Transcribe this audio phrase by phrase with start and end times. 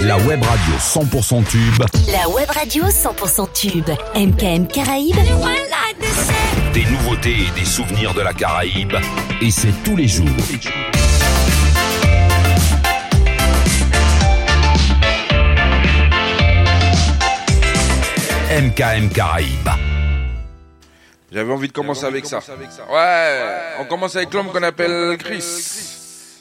[0.00, 1.84] La web radio 100% tube.
[2.10, 3.90] La web radio 100% tube.
[4.14, 5.14] MKM Caraïbes.
[6.72, 8.94] Des nouveautés et des souvenirs de la Caraïbe.
[9.40, 10.26] Et c'est tous les jours.
[18.50, 19.68] MKM Caraïbes.
[21.30, 22.40] J'avais envie de commencer avec ça.
[22.90, 23.38] Ouais,
[23.80, 25.91] on commence avec l'homme qu'on appelle Chris.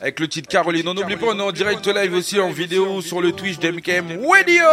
[0.02, 0.88] Avec le titre Caroline.
[0.88, 4.20] On n'oublie pas, on est en direct live aussi en vidéo sur le Twitch d'MKM
[4.28, 4.64] Radio.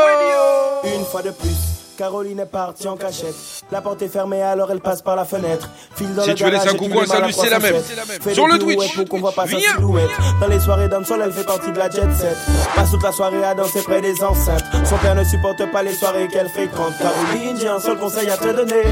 [0.84, 1.54] Une fois de plus,
[1.98, 3.34] Caroline est partie en cachette.
[3.70, 5.68] La porte est fermée, alors elle passe par la fenêtre.
[5.94, 7.74] File dans Si le tu veux laisser un coucou Salut, c'est la même.
[8.22, 8.94] Fait Sur le Twitch.
[8.94, 10.10] Pour qu'on voit pas sa silhouette.
[10.40, 12.36] Dans les soirées d'homme sol, elle fait partie de la jet set.
[12.74, 14.64] Passe toute la soirée à danser près des enceintes.
[14.86, 16.94] Son père ne supporte pas les soirées qu'elle fréquente.
[16.98, 18.82] Caroline, j'ai un seul conseil à te donner.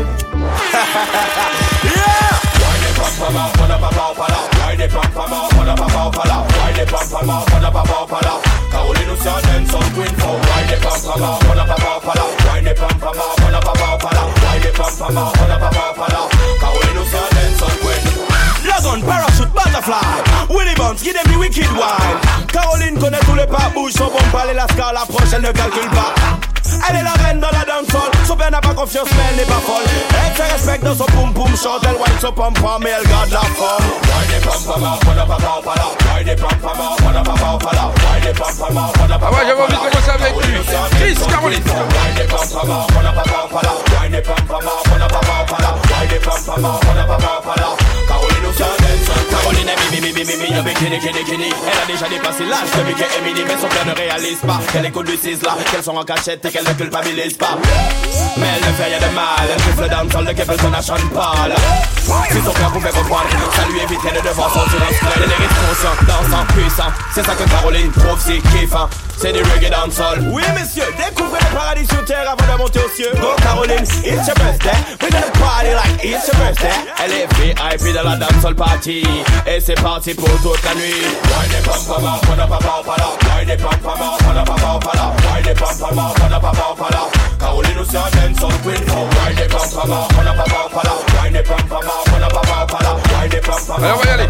[4.76, 7.72] Why they pam pam out, pada pa pau pala Why they pam pam out, pada
[7.72, 8.32] pa pau pala
[8.68, 12.24] Carolina se adensa un twin four Why they pam pam out, pada pa pau pala
[12.44, 15.56] Why they pam pam out, pada pa pau pala Why they pam pam out, pada
[15.56, 16.20] pa pau pala
[16.60, 18.26] Carolina se adensa un twin four
[18.68, 20.46] Lagon, parachute, butterfly.
[20.51, 22.20] Willy Bounce, give them the wicked wine.
[22.52, 25.88] Caroline connaît tous les pas Bouge son bon palais, la scale approche, elle ne calcule
[25.88, 26.12] pas
[26.88, 29.45] Elle est la reine dans la dancehall Son père n'a pas confiance, mais elle n'est
[29.45, 29.85] pas folle.
[30.10, 33.09] Elle se respecte dans son poum poum chante Elle whine son pom pom, mais elle
[33.09, 33.85] garde la forme.
[39.23, 40.54] Ah ouais, j'avais envie de commencer avec lui.
[40.99, 41.63] Chris Caroline.
[49.30, 52.82] Caroline est mimi, mimi, mimi, y'a bikini, kini, kini Elle a déjà dépassé l'âge de
[52.87, 54.60] Mickey et Minnie Mais son père ne réalise pas.
[54.73, 55.57] Qu'elle écoute du là.
[55.71, 57.59] Qu'elles sont en cachette et qu'elle ne culpabilise pas
[58.36, 61.52] Mais elle ne fait rien de mal Elle le sol de Capleton à Sean Paul
[62.30, 67.25] Si son père pouvait comprendre Ça lui éviterait de devoir sortir conscients, dansant, puissant C'est
[67.25, 68.88] ça que Caroline trouve si kiffant
[69.19, 72.94] c'est du reggae dancehall Oui messieurs, découvrez le paradis sur terre avant de monter aux
[72.94, 76.69] cieux Go Caroline, it's your birthday We're gonna party like it's your birthday
[77.02, 79.02] Elle est VIP de la dancehall party
[79.46, 81.00] Et c'est parti pour toute la nuit
[86.56, 87.86] Papa, papa, papa, papa.
[87.90, 93.98] sert d'un son queen Wine the pam pala, pala pam pala Wine the pam Alors,
[93.98, 94.26] on va y aller.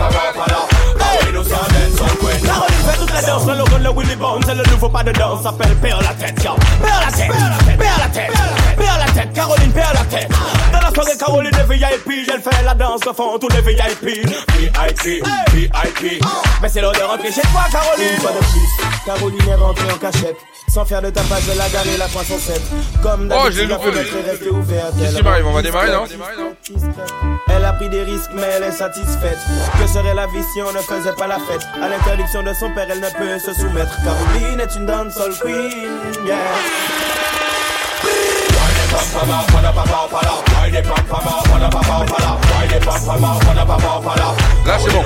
[2.45, 5.13] Caroline fait toute la danse, le logo de Willy Bones C'est le nouveau pas de
[5.13, 6.53] danse, s'appelle Père la tête, yo.
[6.83, 7.31] Père la tête,
[7.79, 8.31] père la tête,
[8.77, 10.31] père la tête Caroline perd la tête.
[10.73, 14.27] Dans la soirée, Caroline est VIP Elle fait la danse que font tous les VIP
[14.57, 16.25] VIP, VIP
[16.63, 18.13] Mais c'est l'heure de rentrer chez toi, Caroline.
[18.15, 20.37] Une fois de plus, Caroline est rentrée en cachette.
[20.73, 22.61] Sans faire de tapage, elle a garé la pointe 7
[23.03, 24.19] Comme Oh, je l'ai d'habitude, la loupé, fenêtre lui.
[24.27, 24.93] est restée ouverte.
[24.99, 25.47] Qu'est-ce Elle qui m'arrive?
[25.47, 26.05] On va a démarrer, non?
[27.49, 29.39] Elle a pris des risques, mais elle est satisfaite.
[29.79, 31.67] Que serait la vie si on ne faisait pas la fête?
[31.83, 33.97] À l'interdiction de son père, elle ne peut se soumettre.
[34.05, 35.89] Caroline est une dancehall queen,
[36.25, 36.37] yeah.
[44.67, 45.03] Là, c'est bon.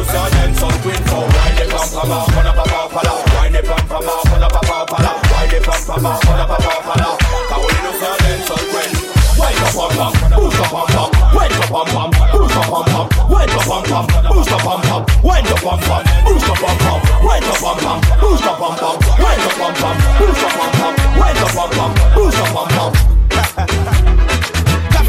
[9.50, 10.36] Wake up, pump, pump.
[10.36, 11.34] Boost up, pump, pump.
[11.34, 12.14] Wake up, pump, pump.
[12.32, 13.30] Boost up, pump, pump.
[13.30, 14.06] Wake up, pump, pump.
[14.30, 15.24] Boost up, pump, pump.
[15.24, 16.06] Wake up, pump, pump.
[16.24, 17.02] Boost up, pump, pump.
[17.26, 18.20] Wake up, pump, pump.
[18.20, 19.02] Boost up, pump, pump.
[19.18, 19.98] Wake up, pump, pump.
[20.20, 20.98] Boost up, pump, pump.
[21.18, 22.14] Wake up, pump, pump.
[22.14, 24.09] Boost up, pump, pump.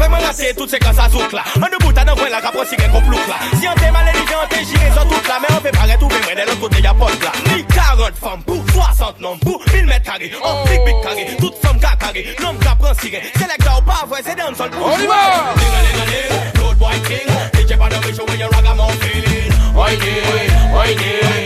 [0.02, 3.68] Fèman lase tout se la An de kwen la si gen kon plouk la Si
[3.68, 6.82] an te male li jire zan tout la an fe pare tout de l'ot kote
[6.82, 10.82] ya pot la Ni 40 fam pou, 60 nom pou Mil met kare, an pik
[10.88, 14.24] pik kare Tout fam ka kare, nom ka pran sire Selek da ou pa vwe,
[14.26, 18.26] se dem sol pou a ling a ling, road boy king DJ pa the mission
[18.42, 19.96] you rock I'm on feeling Oye,
[20.34, 21.41] oye, oye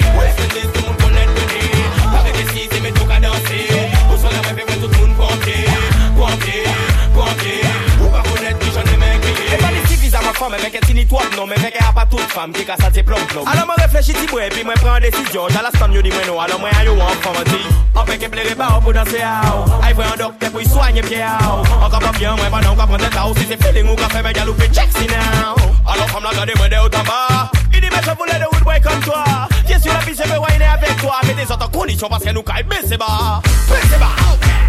[10.37, 12.77] fòm, mè mè kè tini twop nou, mè mè kè apat tout fòm, ki ka
[12.81, 13.47] sa te plom plom.
[13.49, 16.41] Alò mè reflechi ti mwen, pi mwen pren desisyon, jala stam yo di mwen nou,
[16.43, 17.61] alò mwen a yo an fòm an ti.
[17.97, 20.61] An pe ke ple reba ou pou danse a ou, ay vwe an dokte pou
[20.61, 21.65] yi soanyen pye a ou.
[21.79, 23.97] An ka pa byan mwen, pa nan ka pren teta ou, si se feeling ou
[23.97, 25.73] ka fe mè galou pe check si nou.
[25.87, 28.63] Alò fòm la gade mwen de ou taba, i di mè se voule de ou
[28.65, 29.49] dwe kon toa.
[29.65, 32.37] Kè si ou la pi se mè wajne avèk toa, mè de zotan kondisyon paske
[32.37, 33.41] nou ka e bese ba.
[33.73, 34.13] Bese ba,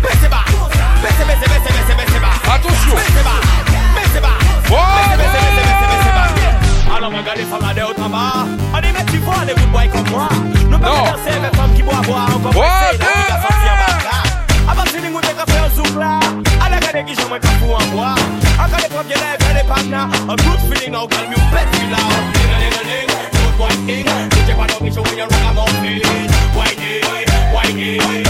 [0.06, 0.44] bese ba,
[1.03, 2.36] bese bese bese bese bese ba.
[2.56, 3.01] Attention.
[3.01, 3.66] Bese ba.
[6.95, 7.45] Alors on regarde les
[26.55, 26.73] Why
[27.03, 27.23] why
[27.53, 28.27] Why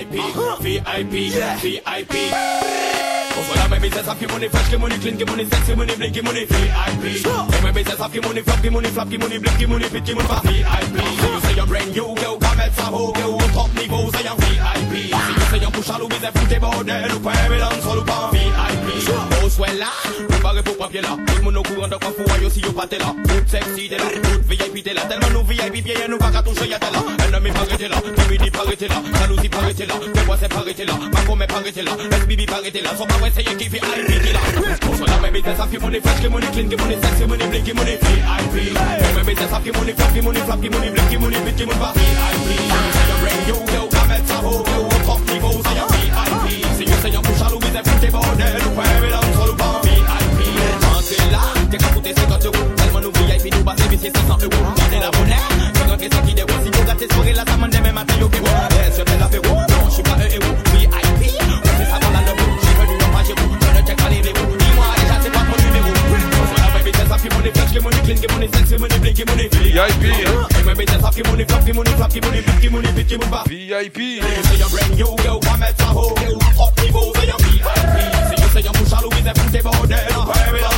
[0.00, 1.32] VIP, VIP,
[1.62, 3.25] VIP.
[3.36, 5.94] Cause when I'm a business, I money fresh, give money clean, give money sexy, money
[5.94, 7.26] blink, give money VIP.
[7.26, 10.96] I'm a business, I money flop, money flop, money blink, give money give money VIP.
[10.96, 14.36] You say you're brand new, girl, come at some hoe, girl, top niveau, c'est un
[14.40, 15.12] VIP.
[15.12, 18.30] You say you're push c'est fouté bordel, ou pas, mais dans le sol ou pas
[18.32, 19.10] VIP.
[19.44, 19.92] Oh, soit là,
[20.64, 21.10] pour papier là.
[21.26, 23.14] Tout le monde au courant de quoi faut, yo, si yo pas t'es là.
[23.46, 25.02] Sexy, t'es là, tout VIP, t'es là.
[25.02, 27.16] Tellement nous VIP, bien, nous pas toucher, y'a t'es là.
[27.46, 30.94] M'est pas arrêté là, Timidi pas arrêté là, jalousie pas là, Fais-moi c'est pas là,
[31.12, 33.82] Marco m'est pas arrêté là, SBB pas là, son pas when say you give it
[33.82, 34.78] IP killer.
[34.78, 37.26] Cause when I make business, have your money, fresh your money, clean your money, sexy
[37.26, 38.54] money, blinky money, VIP.
[38.54, 42.50] When my business, have your money, fluffy money, fluffy money, blinky money, bitchy money, VIP.
[42.94, 46.46] Celebrate you, yo, oh, I'm at Tahoe, yo, I'm top niveau, say I'm VIP.
[46.76, 49.32] Si yo say I'm push a Louis, every day, but then you wear it on
[49.34, 50.40] solo bar, VIP.
[50.86, 54.64] Rentrez là, t'es capouté 50 euros, tellement nous VIP, nous bas, c'est 500 euros.
[54.76, 57.56] Gardez la bonne air, c'est quand qu'est-ce qui dévoile, si vous gâtez soirée, là, ça
[57.56, 58.75] m'en est même à taille, ok, ouais.
[69.16, 69.28] VIP.
[69.28, 69.48] money.
[69.48, 70.66] VIP.
[70.66, 73.48] My bitches have money, fluffy money, fluffy money, big money, big money.
[73.48, 73.96] VIP.
[73.96, 76.12] Say you bring you girl, one metal hole.
[76.12, 77.64] Up the balls, say you VIP.
[78.28, 80.75] Say you say you push all the way to the border.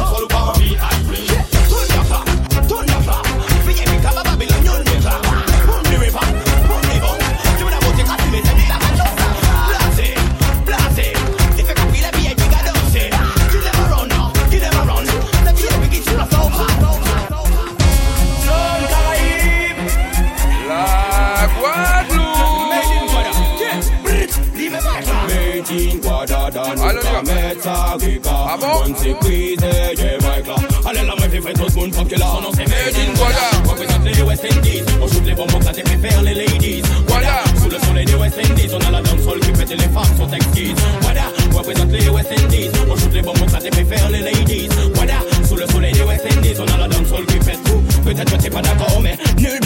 [27.49, 28.31] Meta Rica.
[28.31, 30.57] Ah bon Bonne Mike là.
[30.87, 32.27] Allez là, moi, j'ai fait tout le monde, fuck là.
[32.35, 33.71] Son nom, c'est Made in Guada.
[33.71, 34.83] Représente les West Indies.
[35.01, 36.83] On shoot les bonbons, ça te fait faire les ladies.
[37.07, 38.69] Guada, sous le soleil des West Indies.
[38.75, 40.75] On a la dancehall qui et les femmes sont exquises.
[41.01, 41.23] Guada,
[41.57, 42.71] représente les West Indies.
[42.91, 44.69] On shoot les bonbons, ça te fait faire les ladies.
[44.95, 45.19] Guada,
[45.49, 46.55] sous le soleil des West Indies.
[46.59, 47.83] On a la dancehall qui pète tout.
[48.05, 49.58] Peut-être que t'es pas d'accord, mais nulle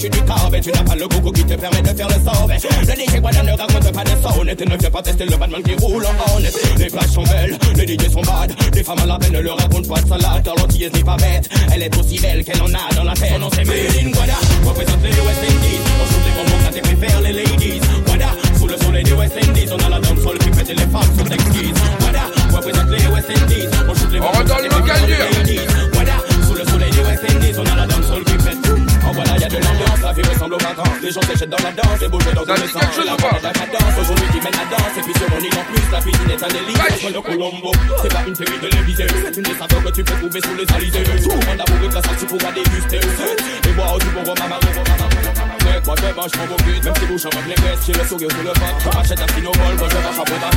[0.00, 0.20] chute du.
[0.62, 2.50] Tu n'as pas le gogo qui te permet de faire le sauve.
[2.50, 4.56] Le DJ Guada ne raconte pas de sonnet.
[4.60, 6.58] Et ne fais pas tester le badman qui roule en honnête.
[6.78, 8.52] Les plages sont belles, les DJ sont bad.
[8.74, 10.42] Les femmes à la peine ne leur racontent pas de salade.
[10.44, 11.48] Car l'antilleuse n'est pas bête.
[11.72, 13.32] Elle est aussi belle qu'elle en a dans la tête.
[13.32, 14.34] Son nom c'est in Guada.
[14.64, 15.80] Représente les West Indies.
[16.00, 17.80] On shoot les bonbons, ça te fait faire les ladies.
[18.06, 19.68] Guada, sous le soleil des West Indies.
[19.72, 21.80] On a la dancehall qui pète et les femmes sont exquises.
[22.00, 23.68] Guada, représente les West Indies.
[23.88, 25.66] On shoot les On bonbons, ça te fait les ladies.
[25.94, 26.12] Voilà,
[26.46, 28.79] sous le soleil des West Indies, on a la dancehall qui pète tout.
[29.10, 31.02] En voilà, y a de l'ambiance, la vie ressemble aux vacances.
[31.02, 32.82] Les gens s'achètent dans la danse, et bougent dans tous les sens.
[32.94, 34.94] chose La est la cadence, aujourd'hui qui mène la danse.
[34.98, 36.78] Et puis sur mon île en plus, la piscine est un délice.
[36.78, 37.04] Wesh.
[37.04, 37.72] Entre le Colombo,
[38.02, 39.06] c'est pas une série télévisée.
[39.10, 41.02] C'est une des saveurs que tu peux trouver sous les alizés.
[41.02, 43.00] D'amour et de la salle, tu pourras déguster.
[43.00, 45.49] Et boire du bon rhum
[45.80, 47.56] Mec, moi je mon cul, même si les
[47.86, 48.80] j'ai le sourire sur le ventre.
[48.80, 50.02] Je m'achète un Cinobol, moi je vais.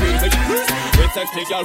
[0.01, 1.07] Mais
[1.39, 1.63] légal.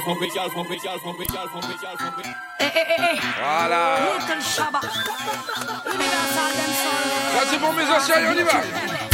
[2.59, 3.19] Eh, eh, eh, eh.
[3.41, 3.97] Voilà.
[7.49, 9.08] C'est pour mes anciens et on y va.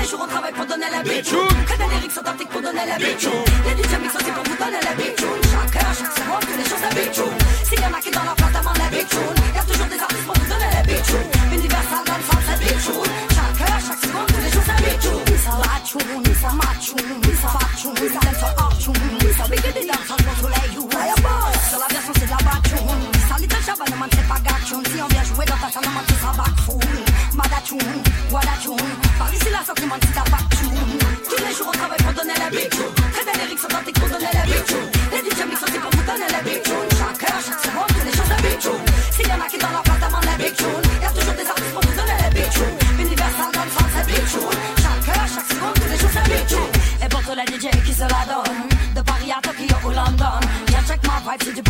[0.00, 1.46] Les jours on travaille pour donner la Bitchoun.
[1.68, 4.56] Que des lyrics sont tactiques pour donner la big Les DJ mix aussi pour vous
[4.56, 7.12] donner la big Chaque heure, chaque seconde, tous les la big
[7.68, 10.24] S'il y en a qui dans la place demandent la big Y'a toujours des artistes
[10.24, 11.04] pour vous donner la big
[11.52, 14.96] Universal Dancehall c'est big Chaque heure, chaque seconde, tous les jours la big
[15.28, 19.64] Missa la tune, missa ma tune, missa fa tune, missa dancehall hard tune, missa big
[19.68, 20.72] des dancehall pour soleil.
[20.80, 24.40] Sur la version c'est de la bad tune, missa little shabba ne man c'est pas
[24.48, 24.84] gatune.
[24.88, 26.56] Si on vient jouer dans ta salle, ne man tout ça back.
[27.34, 28.76] Madatune, wadatune,
[29.18, 30.10] par ici la sortie man tune.
[31.28, 32.50] Tous les jours on travaille pour donner la.
[32.50, 34.44] Que des lyrics sont tactiques pour donner la.
[34.46, 36.40] Les DJ mix pour vous donner la.
[36.42, 39.30] Chaque heure, chaque seconde, tous les jours la big tune.
[39.30, 40.82] A qui dans la place demandent la big tune,
[41.14, 42.76] toujours des artistes pour vous donner la big tune.
[42.98, 43.50] Universal
[44.06, 44.58] big tune.
[44.82, 46.70] Chaque heure, chaque seconde, tous les big tune.
[47.04, 48.26] Et pour tous les DJ qui se la
[48.96, 51.62] de Paris à Tokyo ou London, viens check ma vibe si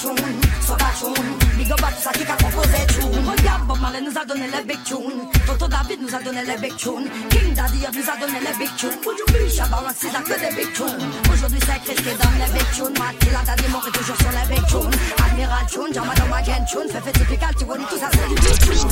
[0.00, 3.28] tunes, soda tunes, big up à tout ça qui a composé tune.
[3.28, 6.56] Regarde, Bob Marley nous a donné les big tunes, Toto David nous a donné les
[6.56, 8.98] big tunes, King Daddy nous a donné les big tunes.
[9.04, 11.00] Aujourd'hui, Shabba Ranks il a que des big tunes.
[11.32, 14.64] Aujourd'hui, c'est Chris qui donne les big tunes, Mathilda Daddy mort toujours sur les big
[14.66, 14.96] tunes.
[15.26, 18.88] Admiral tune, Jamado Magen tune, Fefe typical, tu vois, tout ça c'est du big tune.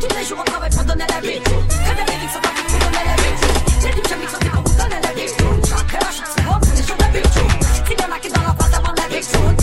[0.00, 2.64] Tous les jours on travaille pour donner les big tunes, que des lyrics sont partis
[2.68, 3.60] pour donner les big tunes.
[3.80, 5.62] Les DJ mix sont pour vous donner les big tunes.
[5.64, 7.54] Chaque heure, chaque seconde, tous les jours les big tunes.
[7.86, 9.56] S'il y en a qui dans la place demandent les big tunes,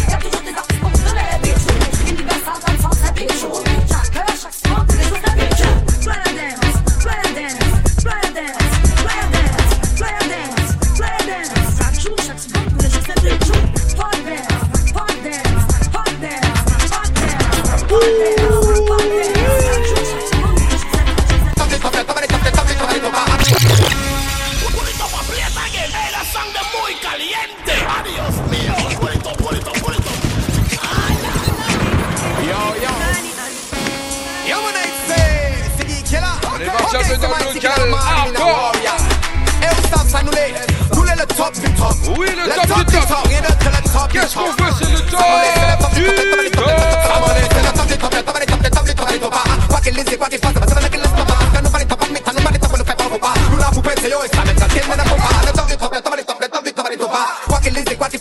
[41.52, 42.18] top du top.
[42.18, 43.08] Oui, le, le top, top, du top.
[43.08, 43.28] top.
[43.28, 46.06] Rien d'autre que le top Qu'est-ce qu'on veut, c'est le top du
[46.52, 46.68] top.
[57.48, 58.17] Quack it, lizzy, quack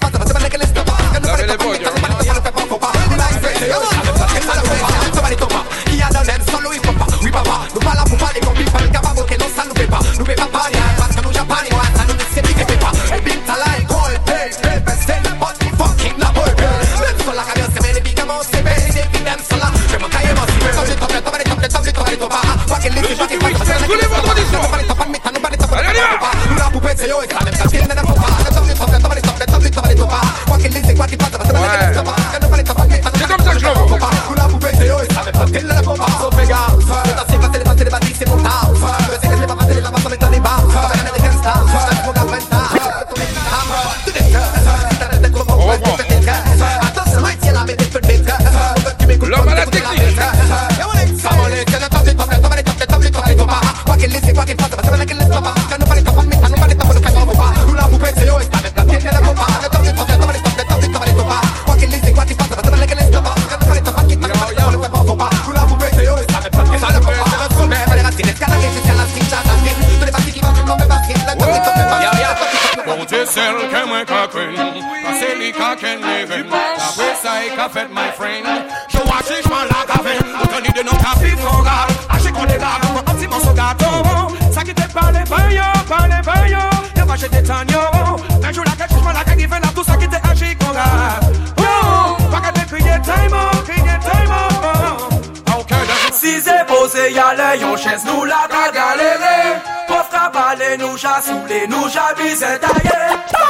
[101.16, 102.96] la soule nou jabise taye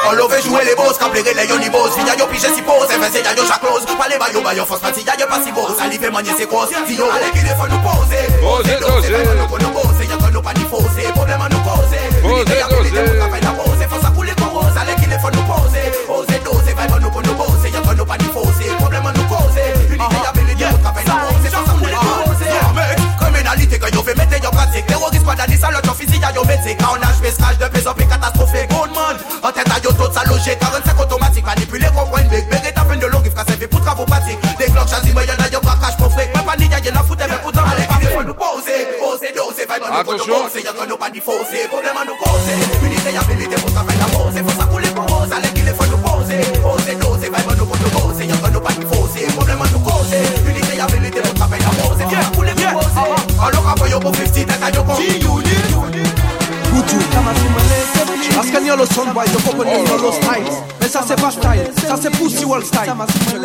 [0.06, 2.92] An love jwe le boz, kap le rele yo boz Fiya yo pije si pose,
[2.94, 6.10] even se ya yo chakloz Pale ba yo fos, pati ya yo pasi boz Alive
[6.10, 9.10] manye se koz, ti yo ale ki defo nou pose Pose, pose
[9.50, 9.96] Pose, pose
[10.70, 11.12] Pose,
[13.18, 13.35] pose
[40.62, 40.96] pour nous Attention.
[40.96, 40.96] poser.
[40.96, 41.68] Y'a que ni fausser.
[41.68, 42.86] Problème à nous causer.
[42.86, 44.34] Unité, y'a habilité pour travailler la pose.
[44.36, 46.40] Faut ça couler pour rose, allez, qu'il faut nous poser.
[46.64, 48.26] Oser, doser, vibe, nous pour nous poser.
[48.26, 49.26] Y'a que ni fausser.
[49.36, 50.22] Problème à nous causer.
[50.48, 51.98] Unité, y'a habilité pour travailler la pose.
[52.02, 52.92] Faut ça couler pour rose.
[53.40, 54.96] Alors, après, yo pour 50, t'as qu'à yo pour
[56.76, 56.98] Buju
[58.38, 61.96] Ascanio lo son boy, yo poco niño los styles Mais ça c'est pas style, ça
[62.00, 62.92] c'est pussy wall style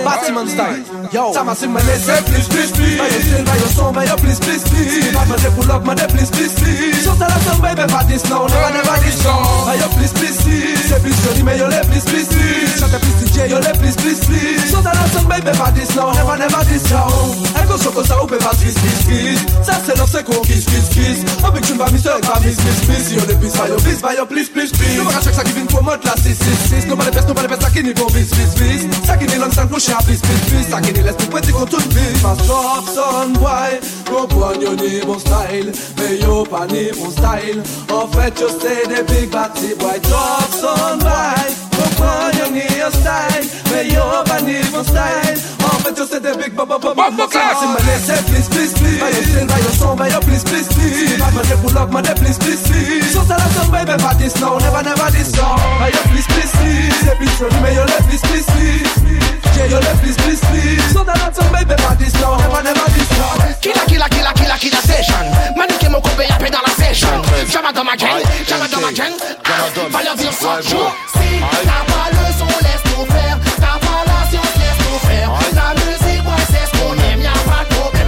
[0.03, 1.33] Batman style, Yo.
[1.35, 2.95] Time I sing my name, say please, please, please.
[2.95, 5.11] Now you sing, now you song, now you please, please, please.
[5.11, 7.03] If I my day pull up, my day please, please, please.
[7.03, 9.43] So tell us some baby about this now, never, never this song.
[9.67, 10.79] Now you please, please, please.
[10.87, 12.79] Say please, Johnny, may you let please, please, please.
[12.79, 14.71] Shout out please to Jay, you let please, please, please.
[14.71, 17.43] So tell us some baby about this now, never, never this song.
[17.59, 19.39] I go so go so open, but kiss, kiss, kiss.
[19.67, 21.27] Ça c'est leur seco, kiss, kiss, kiss.
[21.43, 23.11] Oh, mais tu vas mister, va miss, miss, miss.
[23.11, 24.95] Yo, le bis, va yo, bis, va yo, please, please, please.
[24.95, 26.87] No matter ça qui vient pour mode, la 6, 6, 6.
[26.87, 28.87] No matter best, no matter best, ça qui n'y va, bis, bis, bis.
[29.03, 33.29] Ça qui n'y lance, ça qui laisse tout petit qu'on tourne bis Pas stop son
[33.39, 37.61] boy Comprends yo ni bon style Mais yo pas ni bon style
[37.93, 42.91] En fait yo c'est des big batty boy Top son boy Comprends yo ni un
[42.91, 47.27] style Mais yo pas ni bon style En fait yo c'est des big bop Bumbo
[47.27, 47.57] class.
[47.59, 51.31] Si me laisse please please please Bayo style, bayo son, bayo please please please Pas
[51.31, 54.35] me pull up, me de please please please Sur ta la song baby pas this
[54.41, 57.97] now, never never this song Bayo please please please C'est plus joli mais yo le
[58.07, 59.20] please please please
[59.61, 62.63] Yeah yo le please please please Sur ta la song baby pas this now, never
[62.63, 65.13] never this song Killer, killer, killer, killer, killer station.
[65.55, 67.07] Manique mon coupé, y'a dans la session.
[67.47, 69.13] Jamais dans ma gang, jamais dans ma gang.
[69.91, 70.91] Valeur dire ça, jour.
[71.13, 73.37] Si t'as pas le son, laisse nous faire.
[73.57, 75.29] T'as pas la science, laisse nous faire.
[75.53, 78.07] La musique, ouais, c'est ce qu'on aime, y'a pas de problème.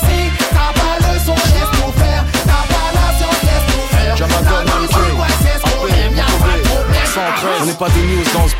[0.00, 0.18] Si
[0.56, 2.24] t'as pas le son, laisse nous faire.
[2.48, 4.16] T'as pas la science, laisse nous faire.
[4.16, 7.60] La musique, ouais, c'est ce qu'on aime, y'a pas de problème.
[7.60, 8.54] On n'est pas des news dans ce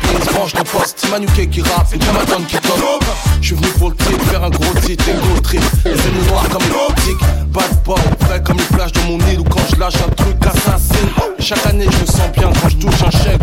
[1.13, 3.03] Manuquet qui rappe, et Jamaton qui top
[3.39, 5.61] Je suis venu pour le trip, faire un gros titre, un gros trip.
[5.85, 9.41] Les ailes noires comme une optique, bad boy, frais comme les plages de mon île
[9.41, 10.93] Ou quand je lâche un truc assassin
[11.43, 13.42] chaque année je me sens bien quand je touche un chèque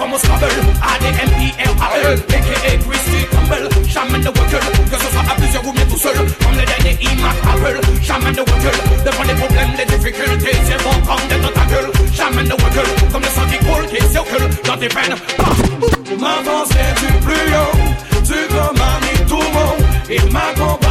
[0.00, 0.46] comme au Scrabble.
[0.80, 2.70] A-D-M-I-R-A-L, a.k.a.
[2.78, 3.68] Christy Campbell.
[4.30, 7.80] Wackel, que ce soit à plusieurs ou bien tout seul Comme les derniers Imac Apple,
[8.00, 12.54] j'amène le Wackel Devant les problèmes, les difficultés, c'est bon comme des tentacules J'amène le
[12.54, 15.16] Wackel, comme le sang qui coule, qui circule dans tes veines
[16.18, 17.76] M'avancer du plus haut,
[18.24, 20.89] tu peux manier tout le monde Il m'accompagne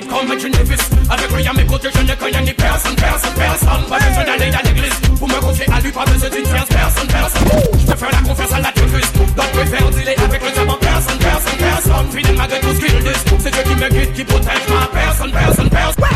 [0.00, 0.30] comme.
[0.30, 3.84] Avec lui à mes je ne connais personne, personne, personne.
[3.88, 7.48] Pas besoin d'aller à l'église pour me confier à lui, pas besoin d'une personne, personne.
[7.80, 9.12] Je fais la confiance à la tueuse.
[9.36, 12.10] Donc préfère dealer avec le diamant, personne, personne, personne.
[12.10, 13.24] Fidèle malgré tout ce qu'ils disent.
[13.38, 16.06] C'est Dieu qui me guide, qui protège ma personne, personne, personne.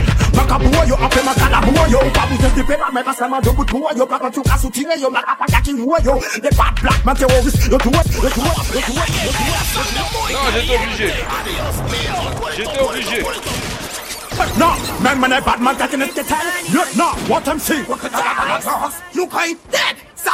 [0.90, 0.96] Yo,
[12.80, 13.22] obligé
[14.59, 16.40] No, man, man, I bad man, that in the tell.
[16.72, 17.85] You know what I'm saying.
[19.12, 19.26] You
[19.70, 20.31] dead, sir.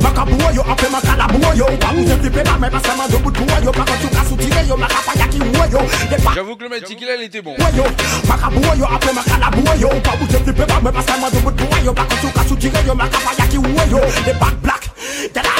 [0.00, 0.62] makabuo yo.
[0.62, 1.66] Ape makalabuo yo.
[1.66, 3.72] Wamutepipela mepasema zobutuo yo.
[3.72, 4.76] Pakacukasutile yo.
[4.76, 5.80] Makapayakiuo yo
[6.34, 7.56] J'avoue que le Magic il était bon.
[7.74, 7.84] yo.
[13.90, 14.00] Yo.
[14.24, 15.59] The bad black.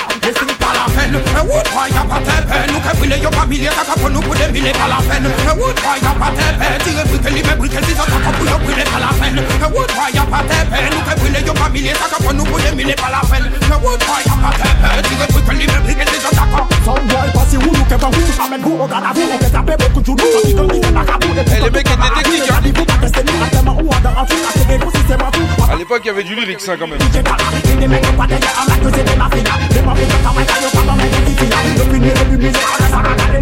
[1.01, 4.23] palafen E wout kwa ya pa tepe Nou ke vile yo kamile Kaka pou nou
[4.23, 7.95] pwede mile palafen E wout kwa ya pa tepe Tire brike li me brike Si
[7.95, 9.43] sa kaka pou yo pwede palafen E
[9.95, 11.55] kwa ya pa Nou ke yo
[11.95, 14.51] Kaka nou pwede mile E kwa ya pa
[15.33, 18.45] brike li me brike Si sa kaka Son boy pasi wou Nou ke pa wou
[18.45, 20.69] Amen wou wou sa pa ni ou kou si fou
[25.71, 26.99] A l'époque y avait du quand même
[30.91, 33.40] Never make me feel like the queen of the business.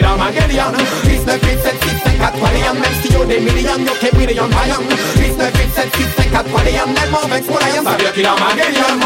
[0.00, 4.34] till Armageddon Lyssnarfritt sätt sitsen katt på den Mens till gjorde million, jag kan bli
[4.34, 4.82] John Bajan
[5.20, 9.00] Lyssnarfritt sätt sitsen katt på den När Marvex får en sabio till Armageddon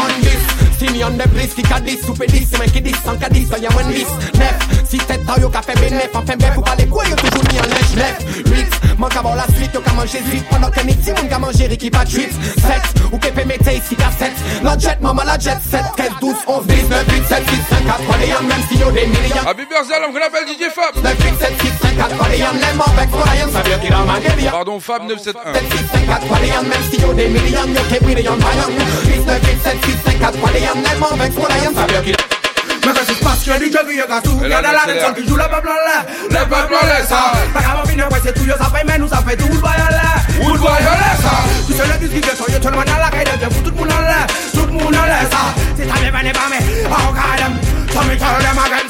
[0.79, 4.11] Simeon de bliss, kika diss, super diss, men ki diss, anka diss, a yaman diss,
[4.39, 4.55] nef
[4.89, 7.15] Si tête ta yo ka fe be nef, be pou pale kwe yo
[7.47, 8.15] ni an lèch nef,
[8.51, 10.45] rix, Manque avant la suite, donc à manger vite.
[10.49, 14.33] Pendant que midi, mon qu'à manger Ricky pas chips Sexe, ou qu'épée mettez ici cassette
[14.63, 18.03] La jet, maman la jet 7, 13, 12, 11, 19, 8, 7, 6, 5, 4
[18.03, 19.47] Pas les yams, même si y'a des millions.
[19.47, 22.37] Happy birthday, l'homme qu'on appelle DJ Fab 9, 8, 7, 6, 5, 4 Pas les
[22.39, 25.23] yams, les morts, vex, pour rien Ça veut dire qu'il en a Pardon, Fab 971
[25.23, 25.53] 7, 1.
[25.53, 27.67] 7, 6, 5, 4 Pas les yams, même si y'a des millions.
[27.67, 28.77] Y'a des millions, pas yams
[29.07, 31.71] 8, 9, 8, 7, 6, 5, 4 Pas les yams, les morts, vex, pour rien
[31.73, 32.34] Ça veut dire qu'il en a
[33.45, 35.81] je dis je vis et gassou Y'a de la raison qui joue le peuple en
[35.85, 39.07] l'air Le peuple en l'air ça Pas qu'à c'est tout yo ça fait mais nous
[39.07, 42.35] ça fait tout Woodboy en l'air Woodboy en l'air ça Tu sais le disque que
[42.35, 44.71] soy yo chonman dans la caille de vous tout le monde en l'air Tout le
[44.73, 47.53] monde en l'air ça C'est ta mère n'est pas mais Oh god them
[48.05, 48.85] me tell them again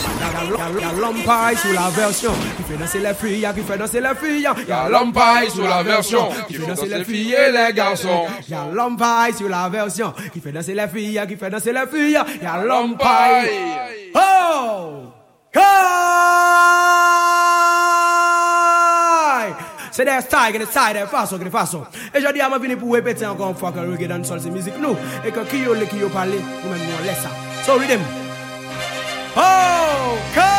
[0.80, 2.32] Y'a l'empire sur la version.
[2.56, 4.48] Qui fait danser les filles, qui fait danser les filles.
[4.68, 6.28] Y'a l'empire sur la version.
[6.48, 8.26] Qui fait danser les filles et les garçons.
[8.48, 10.12] Y'a l'empire sur la version.
[10.32, 12.18] Qui fait danser les filles, qui fait danser les filles.
[12.42, 13.06] Y'a l'empire.
[14.14, 15.02] Oh!
[19.92, 22.60] Se de style gen de style, de fason gen de fason E jodi a man
[22.60, 24.96] vini pou repete ankon fwa Kan reggae dan sol se mizik nou.
[25.20, 27.28] E kan ki yo le ki yo pale, nou men yon lesa.
[27.66, 28.00] So ridem
[29.36, 30.52] Oh, kay!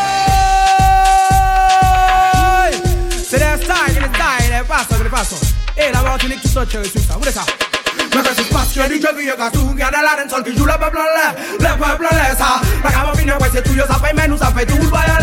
[3.10, 5.42] Se de style gen de style, de fason gen de fason
[5.78, 7.73] E la man ti lik tout so cherry twista, mou de
[8.16, 10.66] Mais que se passe que DJ vive que tu gana la den sol que yo
[10.66, 14.14] le peuple le le peuple le ça La cama fina pues es tuyo ça fait
[14.14, 15.18] menos ça fait tu baile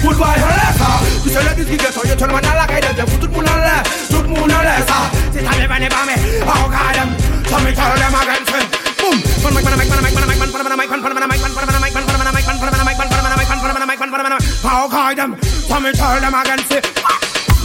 [0.00, 0.90] Good bye lesa
[1.22, 4.56] Tu sais le disque que soy hecho hermana la calle de futur punale Tout mundo
[4.64, 4.98] lesa
[5.32, 6.16] Si sale vene pa me
[6.48, 7.10] Oh god them
[7.44, 8.68] So me tell them again friend
[9.00, 11.42] Boom Pan mic pan mic pan mic pan mic pan pan mic pan pan mic
[11.44, 13.48] pan pan mic pan pan mic pan pan mic pan pan mic pan pan mic
[13.50, 15.36] pan pan mic pan pan mic Oh god them
[15.68, 17.19] So me tell them again say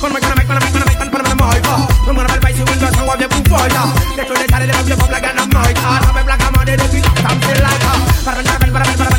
[0.06, 0.60] Ponme que no me, a la
[7.66, 9.16] haga Para venir, para venir, para ça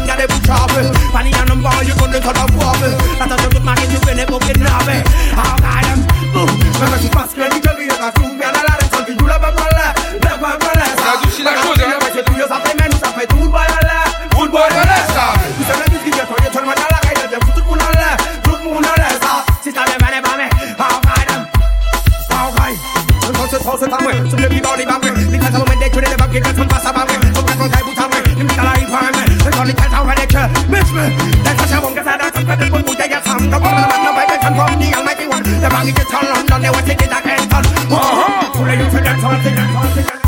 [23.77, 25.11] 都是范围，顺便皮包里把鬼。
[25.31, 31.13] 你看他们没得权的把给他从巴萨把鬼，从白光开不常委，你们打了一团委，很少你看他外的去，没事。
[31.45, 37.61] 但他像我们三大城市的本土在家唱，他忘了满脑白白唱光，你要买给我，再把你给唱聋了，你我谁给他开唱？
[37.91, 40.26] 哦吼，出来有钱人，出来有钱人，出来有钱人。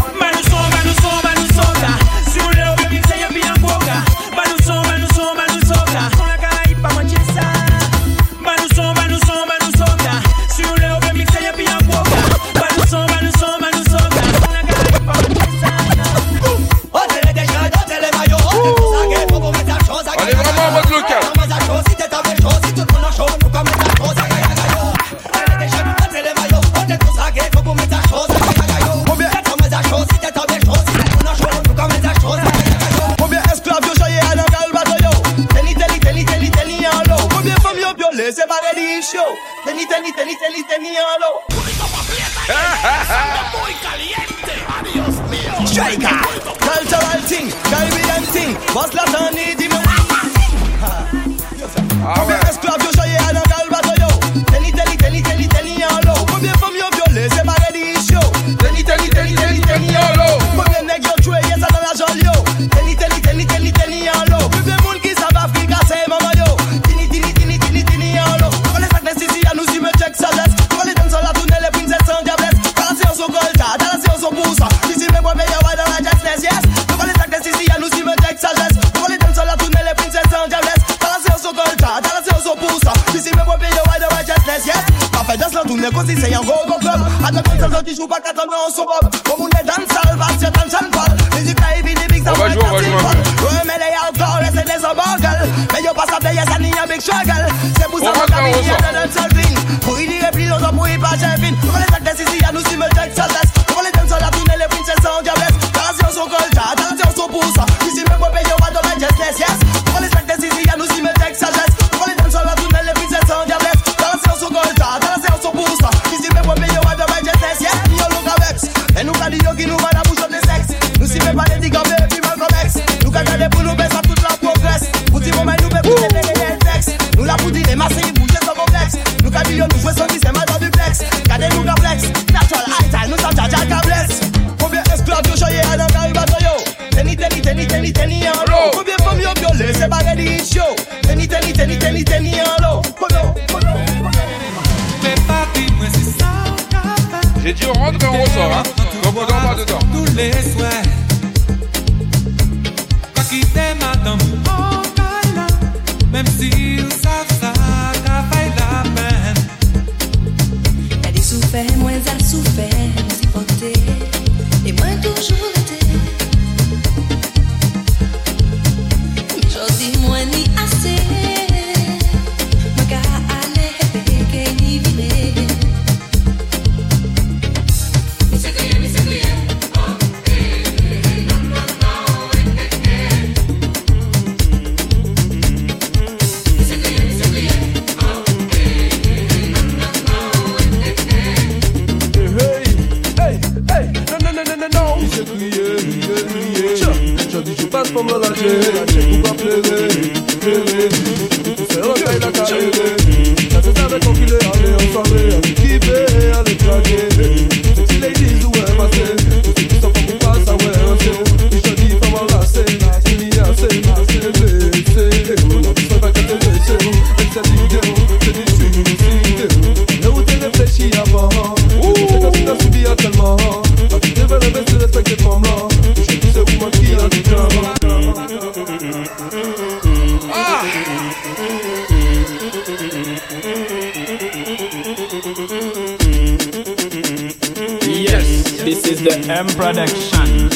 [238.99, 240.49] is the M production.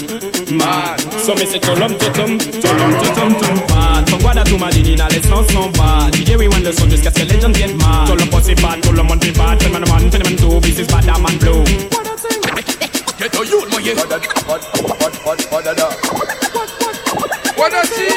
[0.57, 4.09] Mad, so me say tolom totom, tolom totom tom bad.
[4.09, 6.13] Son guarda tu let's not non bad.
[6.13, 8.07] DJ we want the song jusqu'à ce que les gens viennent mad.
[8.07, 9.63] Tolom posse bad, tolom on fait bad.
[9.63, 11.65] Phénomène man, phénomène two, this is bad, man blow.
[13.19, 13.95] Get a youth, my yeah.
[13.95, 14.63] What a, what,
[15.01, 15.89] what, what, what a da.
[17.57, 18.09] What a see.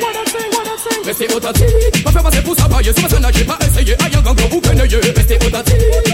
[0.00, 1.02] What a see.
[1.04, 2.92] Restez authentique, pas faire passer pour ça, bailler.
[2.94, 6.11] Si personne n'a pas essayé, aïe, gang, vous what Restez authentique.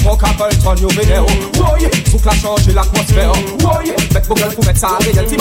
[0.00, 1.26] Mwen ka pel ton yo video.
[1.60, 3.28] Woy, souk la chanji l'atmosfer
[3.60, 5.36] Woy, vet bo gel pou vet sa reyel Ti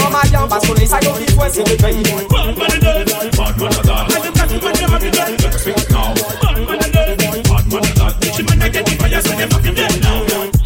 [0.87, 1.15] sa yo
[1.49, 4.35] se de Bad man a dead, bad man a man Bad
[6.67, 7.17] man a dead,
[7.47, 8.03] bad man a
[8.43, 9.49] man a get the fire so dem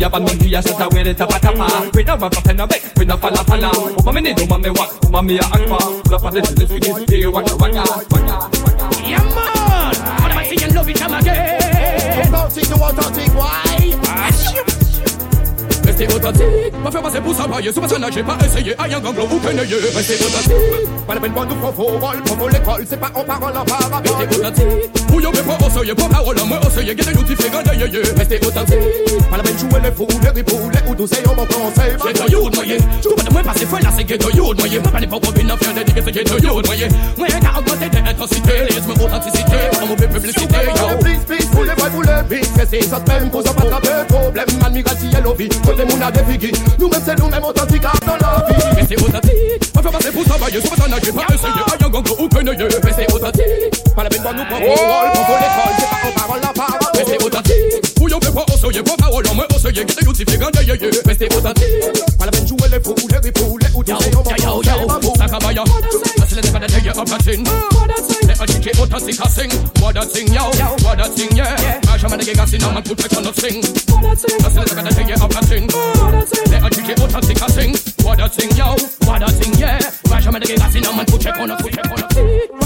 [0.09, 2.29] man mi a shata we de tapa tapa We a a
[6.03, 7.83] Pull up on the we get the waka waka
[9.07, 9.93] Yeah man,
[10.73, 11.62] love it, again
[12.13, 14.82] don't take the one don't.
[15.93, 19.27] Restez authentique, pas faire passer pour sur ma scène, j'ai pas essayé, aïe, un gango,
[19.29, 22.99] vous peinez, restez authentique, Pas la peine de nous faux faux vol, faux l'école, c'est
[22.99, 24.01] pas en parole en parole.
[24.03, 24.65] restez authentique,
[25.13, 28.39] ou yo me pas oseye, pas parole, moi oseye, get a youth, fait gagner, restez
[28.43, 28.79] authentique,
[29.29, 31.93] Pas la peine de jouer les fous, les ripoux, les ou douze, on m'en conseille.
[32.25, 34.57] A youth, moyen, tu peux pas de moi passer folle, là, c'est get a youth,
[34.57, 36.87] moyen, pas les pauvres bines à faire des digues, c'est a youth, moyen,
[37.19, 40.97] moi, t'as augmenté d'intensité, laisse-moi authenticité, pas mauvais publicité, yo.
[41.01, 44.45] Please, please, pour les vrais, pour les big, c'est ça même cause pas de problème,
[44.65, 45.49] admiral si elle vie,
[45.83, 48.87] se moun a defiki Nou men se nou men otantik a nan la vi Men
[48.87, 52.15] se otantik, man fè basè pou travaye Sou patan agye, pa eseye, pa yon gangre
[52.19, 55.35] ou keneye Men se otantik, pa la ben pa nou pa ou Wol pou pou
[55.41, 58.85] l'ekol, se pa an parol la parol Men se otantik, pou yon pe pa oseye
[58.87, 62.31] Pa parol an men oseye, ki te yon si fè ganeye Men se otantik, la
[62.31, 65.29] ben joue le pou Ou le ripou, le ou di se yon pa pou Sa
[65.29, 65.67] kabaya,
[66.23, 67.72] asile ne pa de deye
[68.63, 69.51] Ki butter sick a sing.
[69.83, 70.47] What a thing yo.
[70.87, 71.81] What a thing yeah.
[71.85, 73.59] Mash man sing a man put back on the sing.
[73.91, 74.37] What a thing.
[74.39, 75.67] That's like a thing yeah up a thing.
[75.67, 76.47] What a thing.
[76.47, 77.75] Let a ki butter sick a sing.
[78.07, 78.75] What a thing yo.
[79.03, 79.79] What a thing yeah.
[80.09, 82.03] Mash man sing a man put back on the put back on the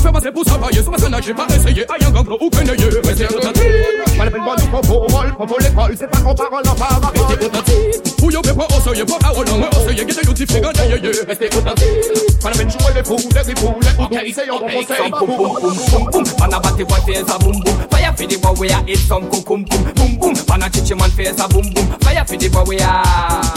[0.07, 2.23] Fais pas c'est pour ça, voyez, sous ma scène, j'ai pas essayé, aïe, un gang,
[2.23, 3.51] gros, ou qu'un œil, mais c'est l'autre
[4.27, 5.55] Al bel bon pou pou mol, pou pou
[15.07, 18.95] Boum boum boum a bate wate sa boum boum Fire fi di boy we a
[18.95, 19.63] some kum kum
[19.95, 23.56] Boum boum a chichi man fe sa boum boum Fire fi di boy we a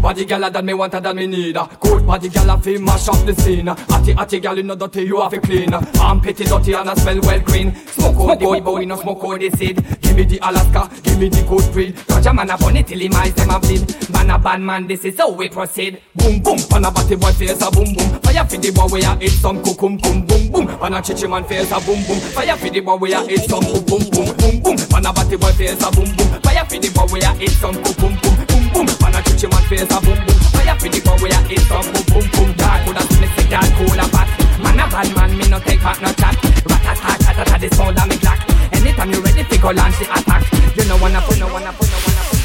[0.00, 3.24] body gal that me want that me need Cold body gal a fi mash up
[3.26, 3.68] the scene.
[3.68, 5.72] Atty atty gal you know dirty you have to clean.
[5.74, 7.74] Arm petty dirty and I smell well green.
[7.86, 9.76] Smoke out the but we no smoke out the seed.
[10.00, 12.98] Give me the Alaska, give me the good breed Cause a man a bunny till
[12.98, 14.10] him eyes them a bleed.
[14.10, 16.00] Man a bad man this is how we proceed.
[16.16, 18.20] Boom boom Man a batty boy face a boom boom.
[18.20, 21.26] Fire for the boy we a hit some kukum kum boom boom Man a chichi
[21.26, 22.18] man face a boom boom.
[22.20, 24.76] Fire for the boy we a hit some boom boom boom boom boom.
[24.90, 26.40] Man a batty boy face a boom boom.
[26.42, 29.46] Fire for the boy we a hit some kukum kum boom boom Man a chichi
[29.48, 32.26] man face a boom boom Fire for the boy we a hit some boom boom
[32.34, 34.28] boom God coulda see me sick God cool a fat
[34.62, 36.34] Man a bad man me no take back no chat
[36.68, 38.40] Rat-a-tat tat-a-tat the sound of me clock
[38.72, 40.42] Anytime you ready fi go launch the attack
[40.76, 42.40] You know wanna put no wanna put no wanna put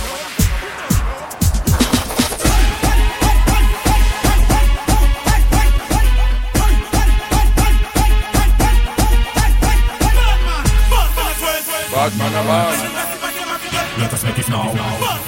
[11.95, 13.99] Bad man a bad.
[13.99, 14.73] Let us make it now.
[14.73, 15.24] Bad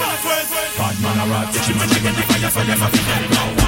[1.28, 3.67] rot Itchy man, she get the fire for them, I'm a now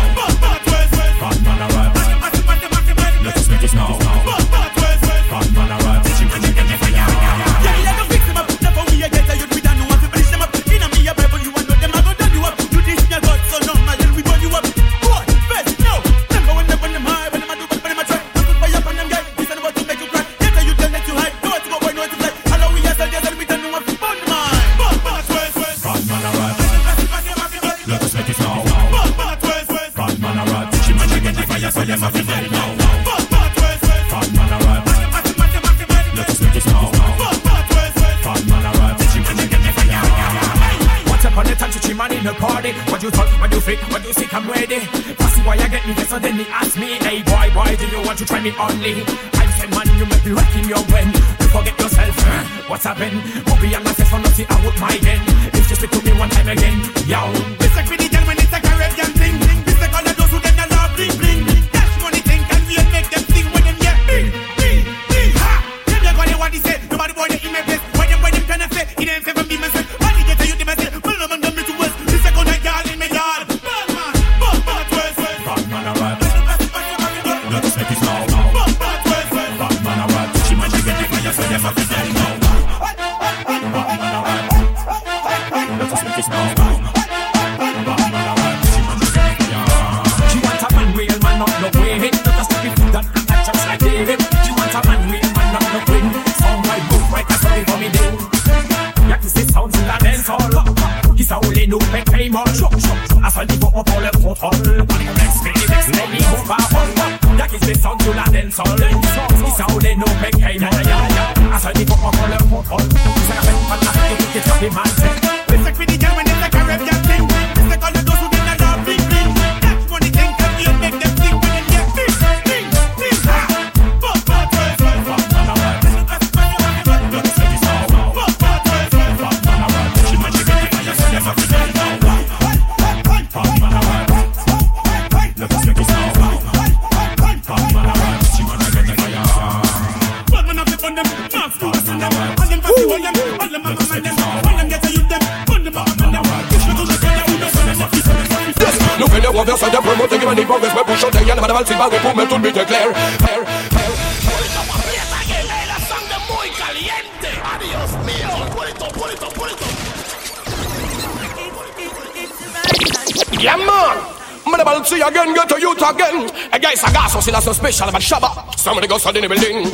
[167.72, 168.58] special about Shabba.
[168.58, 169.69] Somebody go sudden in the building.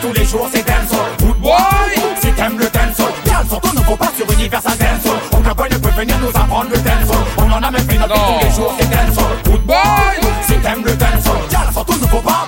[0.00, 1.52] tous les jours c'est dancehall Woodboy
[2.20, 5.90] Si t'aimes le dancehall Dancehall ton nouveau pas sur Universal Dancehall Aucun boy ne peut
[5.90, 8.90] venir nous apprendre le dancehall On en a même fait notre tous les jours c'est
[8.90, 12.46] dancehall Woodboy Si t'aimes le dancehall Dancehall ton nouveau pas.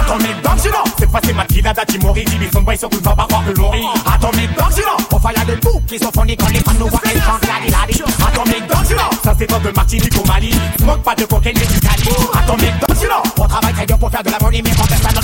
[0.00, 3.26] Attends mais Bangino C'est pas ces matinades à Timori Jimmy son boy surtout va pas
[3.28, 6.60] voir le lori Attends mais Bangino On fire de bouc qui sont fournis quand les
[6.60, 10.14] fans nous voient Elles chantent la lilari Attends mais Bangino Ça c'est toi de Martinique
[10.18, 10.50] au Mali.
[10.78, 12.08] Smoke pas de cocaïne et du Cali.
[12.34, 15.17] Attends mais Bangino On travaille très dur pour faire de la monnaie mais quand personne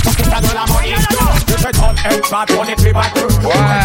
[2.05, 3.15] expert on it, we back.
[3.43, 3.84] Why?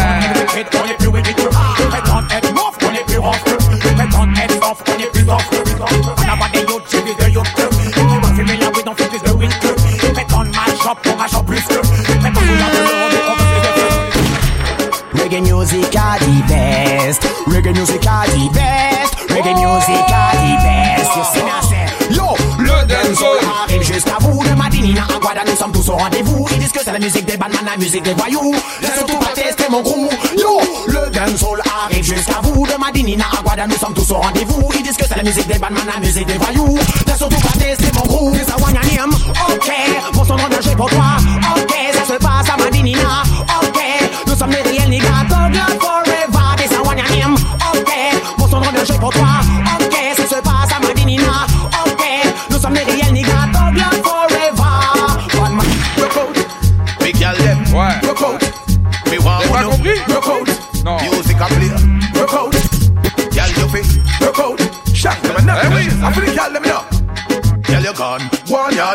[27.10, 28.54] Musique des bandes, la musique des voyous.
[28.80, 30.08] Laisse surtout pas tester mon gros.
[30.38, 32.66] Yo, le dancehall arrive jusqu'à vous.
[32.66, 34.70] De Madinina à Aguada, nous sommes tous au rendez-vous.
[34.76, 36.78] Ils disent que c'est la musique des bandes, la musique des voyous.
[37.06, 38.30] Laisse surtout pas tester mon
[38.62, 39.10] Wanyaniam.
[39.48, 39.70] Ok,
[40.14, 41.09] mon son de danger pour toi.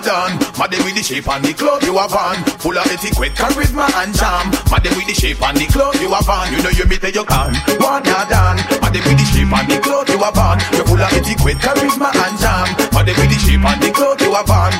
[0.04, 0.36] You.
[0.60, 2.36] Madam with the shape and the clothes you have on.
[2.60, 4.52] Full of etiquette, charisma and charm.
[4.68, 6.52] Madam with the shape and the clothes you have on.
[6.52, 8.58] You know you meet you gone, one done.
[8.84, 10.60] Madam with the shape and the clothes you have on.
[10.76, 12.68] You full of etiquette, charisma and charm.
[12.92, 14.74] Madam with the shape and the clothes you have on.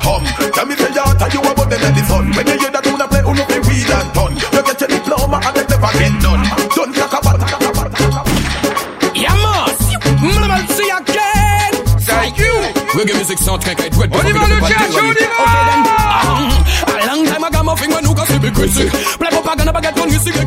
[0.00, 0.24] Hum,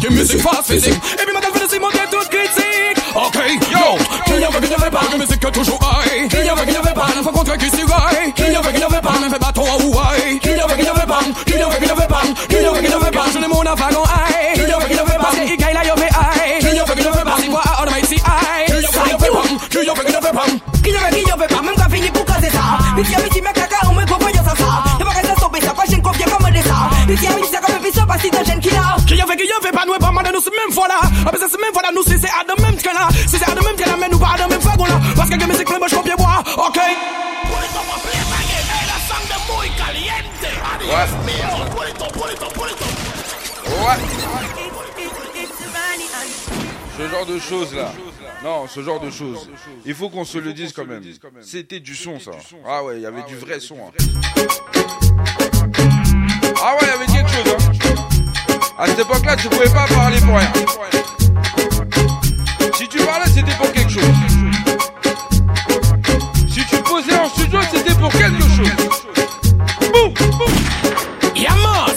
[0.09, 0.93] musique fast physique.
[0.93, 2.97] Et puis, ma gueule, c'est monter toute critique.
[3.15, 3.35] Ok,
[3.71, 3.97] yo.
[4.25, 5.01] Qui y avait, qui n'y avait pas.
[5.11, 6.29] La musique toujours high.
[6.29, 7.07] Qui y avait, qui n'y avait pas.
[7.23, 7.81] Fois contre qui s'y.
[8.35, 9.19] Qui qui pas.
[9.19, 10.39] Même fait bâton à Hawaii.
[10.39, 11.19] Qui y avait, qui pas.
[11.45, 12.21] Qui y avait, qui n'y avait pas.
[12.49, 13.25] Qui y avait, qui n'y avait pas.
[13.33, 14.03] Je n'ai mon avagon
[33.27, 34.99] C'est à de même que là, mais nous, pas de même fagon là.
[35.15, 36.43] Parce que plein, moi, je copie bois.
[36.57, 36.79] Ok.
[43.81, 43.97] Ouais.
[46.97, 47.91] Ce genre de choses là.
[48.43, 49.49] Non, ce genre de choses.
[49.85, 51.03] Il faut qu'on se le dise quand même.
[51.41, 52.31] C'était du son ça.
[52.67, 53.75] Ah ouais, il y avait du vrai son.
[53.75, 53.91] hein.
[56.63, 57.55] Ah ouais, il y avait quelque chose.
[57.57, 57.71] Hein.
[58.77, 60.51] À cette époque-là, tu pouvais pas parler pour rien.
[62.77, 64.03] Si tu parlais, c'était pour quelque chose.
[66.49, 68.71] Si tu posais en studio, c'était pour quelque chose.
[69.93, 70.51] Boum, boum.
[71.35, 71.91] Yeah, man.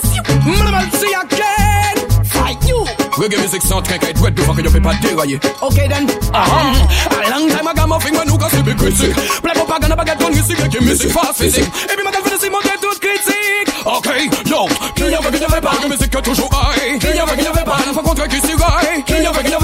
[0.44, 2.24] Minimal see again.
[2.24, 2.84] Fight you?
[3.16, 5.40] Reggae music sound can't get wet before que you fais pas dérailler.
[5.62, 6.06] Ok, then.
[6.32, 6.72] Ah,
[7.10, 9.14] a long time ago, my finger nous casse les critiques.
[9.42, 11.64] Play propaganda, baguette, ton musique, et musique fast physique.
[11.64, 13.74] Et puis, ma gueule, c'est monter toute critique.
[13.86, 14.08] Ok,
[14.46, 14.66] yo.
[14.94, 15.72] Qui y avait, qui y avait pas.
[15.82, 16.98] La musique est toujours high.
[16.98, 17.76] Qui qui pas.
[17.86, 19.02] La fois contre qui s'y raille.
[19.06, 19.54] Qui qui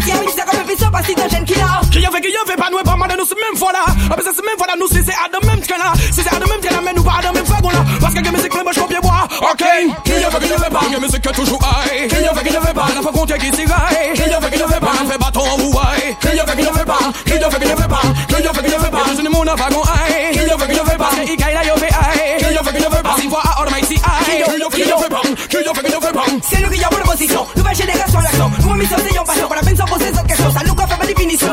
[0.00, 0.12] des ça.
[0.12, 1.80] Mais si avait dit, ça, comme un fils, pas si t'as gêne qui l'a.
[1.90, 3.56] Qui y avait, qui y avait pas, nous, et pas mal de nous, c'est même
[3.56, 3.84] fois là.
[3.86, 5.92] Ah, mais ça, c'est même fois là, nous, si c'est à de que là.
[6.12, 8.72] Si à de même que là, mais nous, pas à de la musique, plein, moi,
[8.72, 9.28] je copie bois.
[9.40, 9.64] Ok.
[10.04, 10.80] Qui y avait, qui y avait pas.
[10.90, 12.08] La musique est toujours high.
[12.08, 12.86] Qui y avait, qui y avait pas.
[12.94, 14.12] La fois contre qui s'y raille.
[14.14, 14.92] Qui y avait, qui y avait pas.
[14.92, 16.16] Même fait bâton à Hawaii.
[16.20, 16.98] Qui y avait, qui y avait pas.
[17.24, 18.00] Qui y avait, qui y avait pas.
[18.28, 19.04] Qui y avait, qui y avait pas.
[19.16, 19.87] Je.
[26.42, 26.68] C'est le
[27.04, 28.50] position, nouvelle génération l'action.
[28.60, 28.68] Nous
[29.24, 30.50] passion, pour la peine sans poser cette question.
[30.50, 30.74] Ça nous
[31.06, 31.48] définition.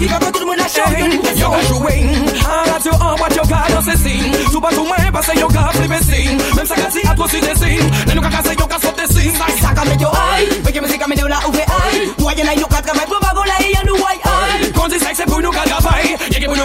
[0.00, 0.56] Il va que tout le monde
[2.84, 4.60] you on what got, on sing.
[4.60, 4.96] Pas tout moins,
[5.34, 5.72] you got
[6.02, 6.38] sing.
[6.54, 6.66] Même
[7.08, 7.80] à trop des.
[8.06, 8.22] Mais nous.
[9.60, 9.72] Ça
[10.64, 11.58] mais que musique la ouvre.
[12.18, 13.32] Moi y'en a got travail, pour pas
[13.72, 13.96] y'en nous.
[14.74, 16.16] Quand c'est sexe, pour nous travail.
[16.44, 16.64] Pour nous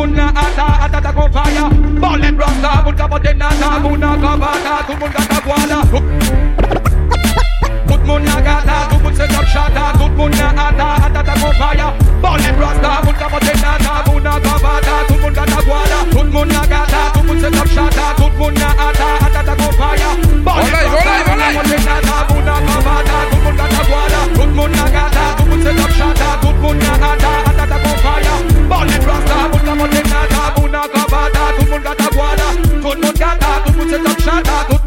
[0.00, 1.68] mundo ata ata ta con falla.
[2.00, 3.48] Bolen rock, mundo potena,
[3.82, 5.19] mundo kabata, tu mundo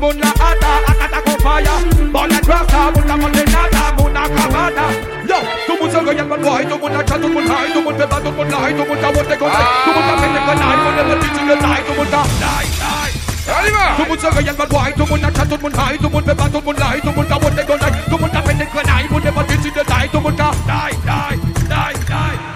[0.04, 1.76] muna ata akata kofaya
[2.14, 4.86] Bole drasa muna kondenata muna kabata
[5.30, 8.18] Yo, tu mun sanga yan manwai, tu mun acha, tu mun hai, tu mun beba,
[8.26, 10.96] tu mun lai, tu mun ta wote kose Tu mun ta pende kanai, tu mun
[10.98, 13.14] never teach you the lie, tu mun ta lie, lie
[13.98, 16.24] Tout moun se reyen man why, tout moun a chat, tout moun high, tout moun
[16.24, 19.08] beba, tout moun lie, tout moun ta wote go night Tout moun ta pende kanai,
[19.10, 21.40] moun never teach you the lie, tout moun ta die, die,
[21.72, 22.54] die,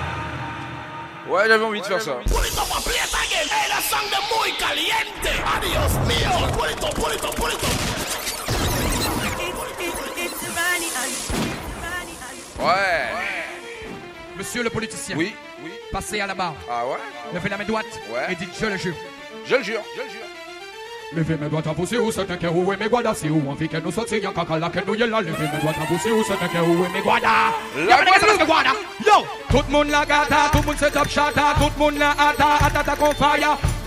[1.30, 2.12] Ouais, j'avais envie de faire ça.
[3.98, 5.32] De muy caliente.
[5.56, 6.32] Adios mío.
[6.56, 7.98] Pull it up, pull it up, pull it up.
[12.60, 13.10] Ouais.
[14.38, 15.16] Monsieur le politicien.
[15.18, 15.72] Oui, oui.
[15.92, 16.54] Passez à la barre.
[16.70, 16.98] Ah ouais?
[17.34, 17.86] Levez la main droite.
[18.10, 18.32] Ouais.
[18.32, 18.96] Et dites je le jure.
[19.46, 20.22] Je le jure, je le jure.
[21.14, 23.30] Levez mes doigts à vous, c'est où c'est un cœur, où est mes guadas, c'est
[23.30, 25.60] où on fait que nous sortir, y'a caca là, que nous y'a là, levez mes
[25.60, 27.54] doigts à vous, c'est où c'est un cœur, où est mes guadas.
[27.88, 28.48] La Guadeloupe.
[29.06, 31.98] Yo, tout le monde la gata, tout le monde se top shata, tout le monde
[31.98, 33.14] la ata, ata ta qu'on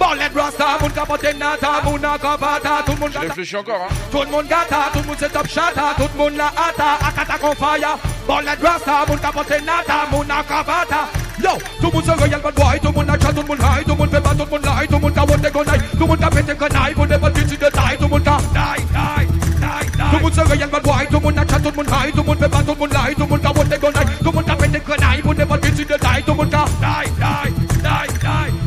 [0.01, 3.89] Ballet Rasta, moun kapote nata, moun akavata, tout moun encore.
[4.11, 7.55] Tout moun gata, tout moun tout la hata, akata kon.
[8.27, 9.21] Ballet Rasta, moun
[9.67, 11.01] nata, moun akavata.
[11.43, 11.51] Yo,
[11.83, 14.09] tout moun se royal bad boy, tout moun a chat, tout moun high, tout moun
[14.09, 15.53] peba, tout moun lie, tout moun ka wote
[15.99, 19.27] tout moun pete go night, moun never you the die, tout die, die.
[20.11, 22.39] Tout moun se royal bad boy, tout moun a chat, tout moun high, tout moun
[22.39, 23.79] peba, tout moun lie, tout moun ka wote
[24.23, 24.95] tout moun pete go
[26.27, 27.50] tout moun die, die.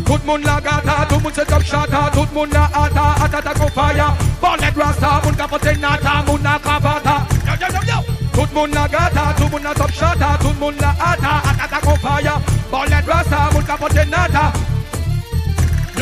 [0.05, 3.69] Tout moun la gata, tout moun se top shata Tout moun na ata, ta kon
[3.69, 7.99] faya Bonnet rasta, moun kapote nata, moun na kravata Yo
[8.33, 11.95] Tout moun na gata, tout moun na top shata Tout moun na ata, ta kon
[11.97, 12.39] faya
[12.71, 14.51] Bonnet rasta, moun kapote nata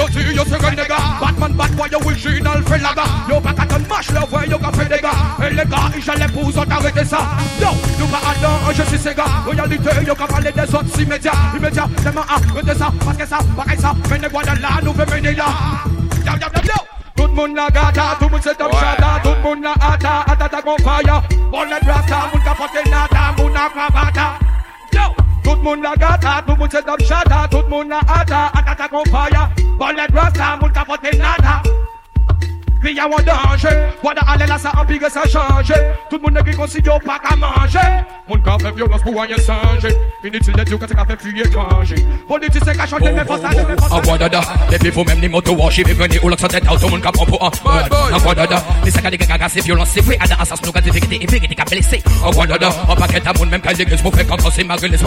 [0.01, 3.39] Yo tu, yo c'est un nègre Batman, bad boy, yo original, fait la gars Yo
[3.39, 5.11] pas qu'à te mâche le voix, yo qu'a fait des gars
[5.45, 7.19] Et les gars, ils j'allais pour autres arrêter ça
[7.61, 7.67] Yo,
[7.99, 11.87] nous pas attendre, je suis ces gars Royalité, yo qu'a parlé des autres immédiats Immédiats,
[12.01, 15.05] tellement arrêter ça Parce que ça, pareil ça Mais les gars de là, nous veut
[15.05, 15.45] mener là
[16.25, 16.81] Yo, yo, yo, yo
[17.15, 19.73] tout le monde la gata, tout le monde se top shata, tout le monde la
[19.73, 21.21] ata, ata ta qu'on fire.
[21.51, 23.69] Bon les rasta, moun capote nata, moun a.
[24.91, 25.01] Yo,
[25.43, 28.87] tout le la gata, tout le monde se top shata, tout le la ata, ta
[28.87, 29.49] qu'on fire.
[29.77, 31.61] Bon les rasta, moun capote nata.
[32.81, 33.69] Vi a wan danje
[34.03, 35.77] Wada ale la sa anpige sa chanje
[36.09, 37.85] Tout moun negri konsi yo pa ka manje
[38.27, 39.37] Moun ka fe violans pou wanyen
[40.23, 41.95] Inutile de diyo kase ka fe fuy ekranje
[42.27, 45.27] Politi se ka chanje men fosa de men fosa An wadada, depi pou mem ni
[45.27, 47.51] moto washi Vi prene ou lak sa tete auto moun ka pon pou an
[48.15, 50.81] An wadada, ni sa ka dege gaga se violans se vwe Ada asas nou ka
[50.81, 51.25] de vekite e
[53.21, 55.03] a moun mem ka legis Mou fe kontan se marilis,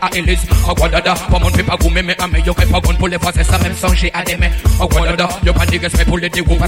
[0.00, 3.06] a elis An wadada, pa moun vi goume me ame Yo ke pa goun pou
[3.06, 3.30] le a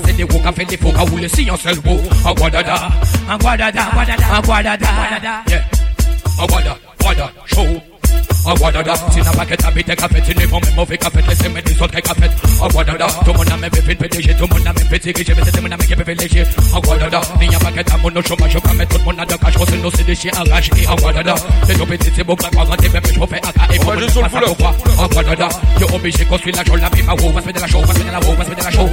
[0.05, 2.01] respect poka, fait des poka où le sillon se le beau.
[2.25, 2.89] En guadada,
[3.31, 3.83] en guadada,
[4.33, 4.87] en guadada,
[5.49, 5.63] yeah.
[6.39, 7.67] En guadada, guadada, show.
[8.47, 11.63] Aguadada, si n'a pas que t'habites café, tu n'es pas même mauvais café, laissez moi
[11.63, 12.29] des autres café.
[12.63, 15.61] Aguadada, tout mon âme est fait PDG, tout mon a est fait diriger, mais c'est
[15.63, 19.25] mon âme qui est a pas que t'as mon chômage, quand même tout le a
[19.25, 20.71] de cash, c'est nos déchets à rage.
[20.77, 21.35] Et Aguadada,
[21.67, 22.77] c'est tout la la
[27.61, 28.91] la show, la la show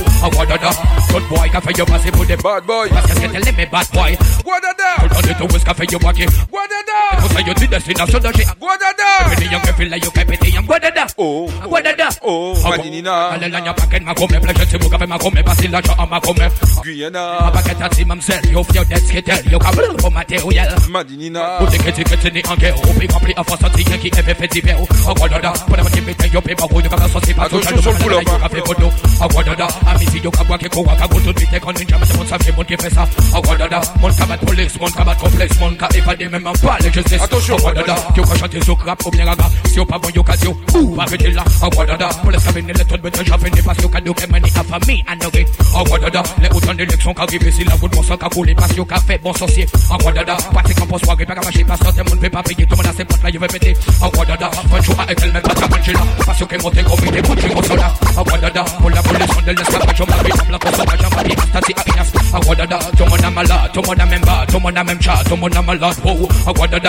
[1.31, 1.47] boy.
[1.47, 2.87] Cafe you pass it for the bad boy.
[2.91, 4.11] Pass it let me bad boy.
[4.43, 4.91] What a da?
[5.15, 6.29] on it to whisk cafe you walk it.
[6.51, 6.99] What a da?
[7.23, 8.43] Cause you did the sin of so that she.
[8.59, 9.31] What a da?
[9.31, 10.65] Every young feel like you keep it young.
[10.67, 11.07] What a da?
[11.17, 11.47] Oh.
[11.71, 12.09] What a da?
[12.21, 12.53] Oh.
[12.67, 13.31] Madinina.
[13.31, 14.35] Alle lanya packet ma come.
[14.43, 15.39] Pleasure to book up ma come.
[15.43, 16.45] Pass it la cho ma come.
[16.83, 17.23] Guyana.
[17.47, 18.45] Ma packet at him himself.
[18.51, 19.41] You feel that's get tell.
[19.47, 20.67] You come blow for material.
[20.91, 21.59] Madinina.
[21.59, 22.75] Put the kitty kitty in the angle.
[22.83, 23.99] Open oh, complete a fast thing.
[23.99, 24.87] Keep every festival.
[25.07, 25.51] Oh what oh, a da?
[25.71, 26.25] What a da?
[26.27, 26.81] You pay my boy.
[26.83, 27.31] You come so see.
[27.31, 28.41] Attention sur le boulevard.
[28.41, 29.67] I want to da.
[29.85, 30.21] I miss you.
[30.21, 30.61] You come back.
[30.61, 33.81] You go back tout vite qu'on est jamais mon savait mon qui fait ça Aguadada,
[33.99, 37.55] mon cabat police, mon cabat complexe Mon cas évadé même en parle, je sais Attention,
[37.57, 40.99] aguadada, tu vas chanter sur crap ou bien raga Si on pas bon yokadio, ou
[40.99, 44.25] arrêtez là Aguadada, pour les savines les tonnes bêtes J'avais n'est pas sur cadeau que
[44.27, 45.45] manie à famille à nourrir
[45.75, 48.81] Aguadada, les autant d'élections qui arrivent Si la route mon sang qui coule, parce qu'il
[48.89, 52.29] a fait bon sorcier Aguadada, pratiquement pour soirée, pas gâcher Parce que mon ne peut
[52.29, 54.95] pas payer, tout le monde a ses potes là, je vais péter Aguadada, un jour
[55.21, 57.63] tell me, même you can do, Parce que mon t'es gros, mais t'es bouché au
[57.63, 61.73] soldat Aguadada, pour la police, on ne laisse pas, je m'habille, on body, that's the
[61.75, 62.11] happiness.
[62.33, 63.43] I my member, my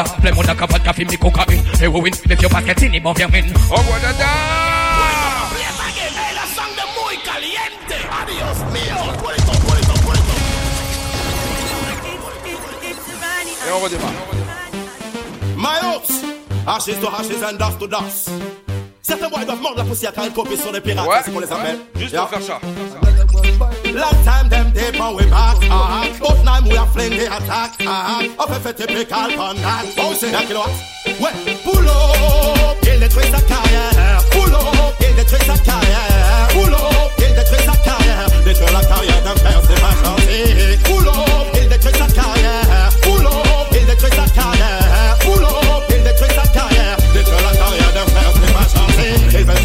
[0.02, 0.32] I play
[0.80, 1.42] coffee, me in,
[8.20, 8.58] Adios.
[13.64, 14.32] Et on.
[15.56, 16.24] My ops,
[16.66, 18.30] ashes to ashes and dust to dust.
[19.02, 21.40] Certains boys doivent mordre la poussière car ils copient sur les pirates, ouais, c'est qu'on
[21.40, 21.78] les appelle.
[21.96, 22.22] Juste yeah.
[22.22, 22.60] pour faire ça.
[23.92, 26.08] Long time them tape on we back, ah.
[26.18, 28.24] But now we are fling the attack, ah.
[28.38, 29.50] Up a fete pick all ah.
[29.50, 29.94] on that.
[29.98, 30.92] Oh, say that, you know what?
[31.20, 33.92] Well, pull up, kill the twist of carrier.
[34.32, 36.48] Pull up, kill the twist of carrier.
[36.56, 38.32] Pull up, kill the twist of carrier.
[38.44, 42.61] The twirl of carrier, them the Pull up, kill the twist of carrier.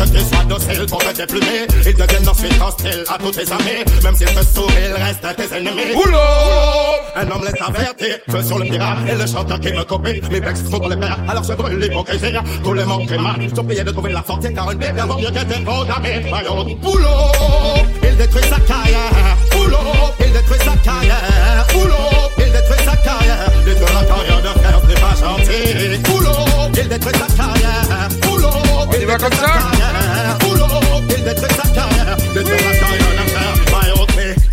[0.08, 1.68] Ils veulent que tu sois docile pour te déplumer.
[1.86, 3.84] Ils deviennent ensuite hostiles à tous tes amis.
[4.04, 5.94] Même s'ils te sourient, ils restent tes ennemis.
[5.94, 6.18] Boulot
[7.16, 10.22] Un homme les avertit, feu sur le pirate et le chanteur qui me copie.
[10.32, 12.34] Mes becs sont dans les pères, alors je brûle l'hypocrisie.
[12.64, 15.18] Tous les manques et mal, sont priés de trouver la sortie car une Bible avant
[15.18, 16.30] mieux qu'être condamné.
[16.32, 17.08] Maillot, boulot,
[18.04, 19.38] il détruit sa carrière.
[19.52, 19.78] Boulot,
[20.20, 21.67] il détruit sa carrière.
[21.78, 23.52] Boulot, il détruit sa carrière.
[23.66, 26.00] Détruire la carrière d'un frère, c'est pas gentil.
[26.04, 26.32] Boulot,
[26.76, 28.10] il détruit sa carrière.
[28.22, 28.50] Boulot,
[28.94, 30.38] il détruit sa carrière.
[30.40, 30.66] Boulot,
[31.16, 32.18] il détruit sa carrière.
[32.34, 33.27] Détruire la carrière maillot,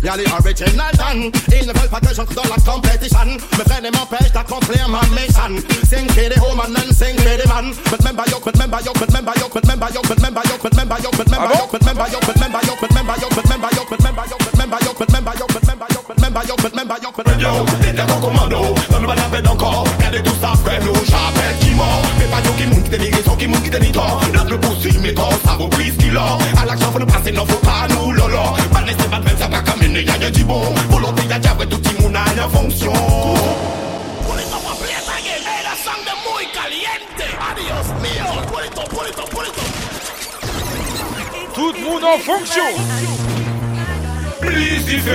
[0.05, 3.85] Y'a les original done Ils ne veulent pas que j'entre dans la competition Me freine
[3.85, 5.57] et m'empêche d'accomplir ma mission
[5.89, 9.09] Sing the woman and sing for the man But remember yo, but remember yo, but
[9.09, 11.81] remember yo, but remember yo, but remember yo, but remember yo, but remember yo, but
[11.81, 14.53] remember yo, but remember yo, but remember yo, but remember yo, but remember yo, but
[14.53, 17.25] remember yo, but remember yo, but remember yo, but remember yo, but remember yo, but
[17.25, 21.57] remember yo, T'es en commando, dans le balade encore Regardez tout ça, frère, nous, j'appelle
[21.61, 23.77] qui mord Mais pas yo qui monte, qui te dit raison, qui monte, qui te
[23.77, 27.05] dit tort Notre poursuit, mais quand ça vaut plus qu'il a À l'action, faut nous
[27.05, 28.37] passer, non, faut pas nous, lolo
[28.71, 31.67] Pas laisser pas de même, ça va comme une ne gagne du bon Volonté d'adiable
[31.67, 32.91] tout le monde a la fonction
[34.27, 37.23] Polito pa' que la sangre muy caliente.
[37.49, 38.25] Adios mío.
[38.51, 39.61] Polito, polito, polito
[41.53, 42.69] Tout le monde en fonction.
[44.41, 45.09] Plisife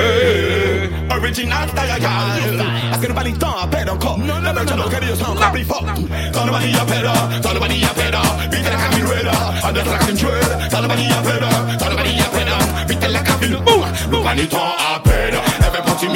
[1.10, 5.20] Original style guy Parce que nobody don't appear encore Non, non, non, non, non, Dios
[5.20, 5.84] no copy fuck
[6.32, 7.12] Don't nobody appear
[7.42, 8.22] Don't nobody appear la
[8.60, 11.40] caminera Anda la canchuela Don't nobody appear
[11.78, 13.69] Don't nobody appear Vite la caminera
[14.10, 14.58] le panier t'en
[14.94, 15.34] appelle.
[15.58, 16.08] Elle fait partie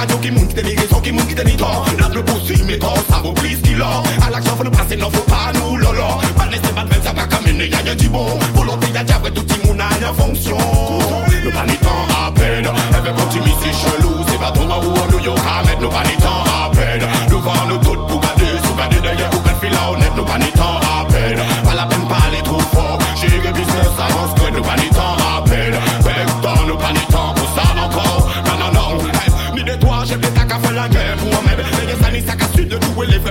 [0.00, 2.12] pa jo ki moun ki te ni rezon, ki moun ki te ni ton Nan
[2.14, 5.12] ple posi me ton, sa vou plis ki lor A l'aksyon fò nou pase, nan
[5.12, 7.68] fò pa nou lolor Pan neste bat ven, sa pa kamene,
[8.12, 9.04] bon Volonté ya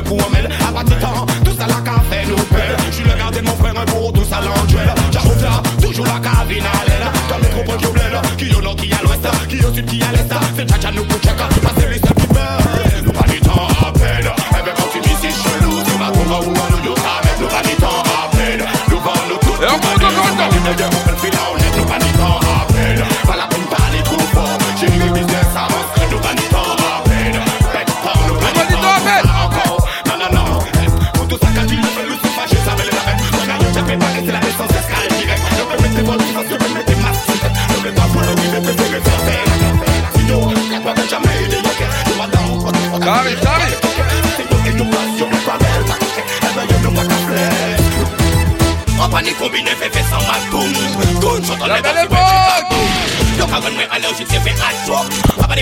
[0.10, 3.04] pour moi-même À pas de temps Tout ça la qu'a fait nous perdre Je suis
[3.04, 6.86] le gardien mon frère un pour tout ça l'enduel J'arrive là Toujours la cabine à
[6.88, 7.08] l'aile.
[7.30, 8.02] Dans groupes qui oublient
[8.38, 9.28] Qui au nord qui à l'ouest.
[9.48, 10.34] Qui au sud qui à l'est.
[10.56, 11.36] C'est tcha nous pour check.
[11.36, 12.09] Passer les
[49.50, 50.42] robinet fait fait sans mal.
[53.38, 53.66] Yo, fait à
[55.40, 55.56] pas ah, bah,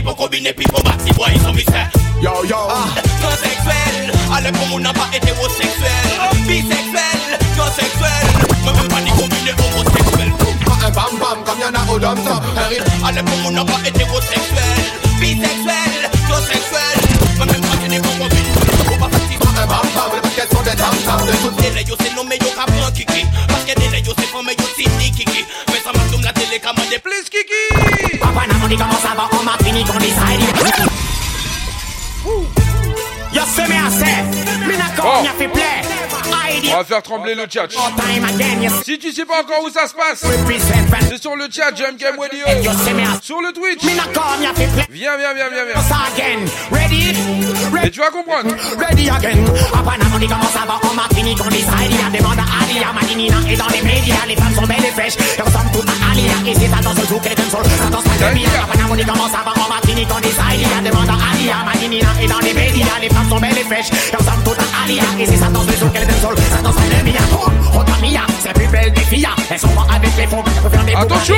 [1.16, 1.90] boy, ils sont mystères.
[2.22, 2.58] Yo, yo.
[2.70, 2.88] Ah,
[3.22, 6.10] transsexuel, à l'époque, on n'a pas hétérosexuel
[6.48, 8.28] Bisexuel, transsexuel.
[8.64, 10.34] Moi-même pas ni combiné, homosexuel
[10.70, 12.44] ah, Un bam bam, comme y'en a au dom top
[13.06, 14.82] À l'époque, on n'a pas hétérosexuel
[15.20, 16.98] Bisexuel, transsexuel.
[17.38, 20.22] Moi-même pas ni combiné, homosexuel Un bam bam,
[20.52, 21.97] sont des tam tam De les
[36.74, 37.68] On va faire trembler le chat.
[38.84, 40.24] Si tu sais pas encore où ça se passe,
[41.10, 42.46] c'est sur le chat Jam Game Radio.
[43.22, 43.84] Sur le Twitch.
[44.90, 45.82] Viens, viens, viens, viens, viens.
[47.74, 48.50] Mais tu vas comprendre.
[50.18, 52.10] on comme ça va en Martinique, à Alia,
[53.56, 54.26] dans les médias.
[54.28, 56.34] Les femmes sont belles et fraîches, elles ressemblent toutes à Alia.
[56.48, 58.50] Et c'est ça dans ce jour sol, ça danse pas de bien.
[58.50, 60.82] ça va en Martinique, à Alia,
[62.28, 62.98] dans les médias.
[63.02, 65.04] Les femmes sont belles et fraîches, elles ressemblent toutes à Alia.
[65.20, 65.90] Et c'est ça dans ce jour
[66.22, 67.22] sol, ça danse pas de bien.
[67.34, 67.82] Oh,
[68.40, 69.28] c'est plus belle des filles.
[69.52, 70.44] Elles sont pas avec les fonds,
[70.96, 71.36] Attention!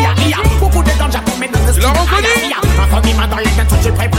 [0.60, 4.10] Beaucoup de temps, j'apprends mes dans les dents, je suis prêt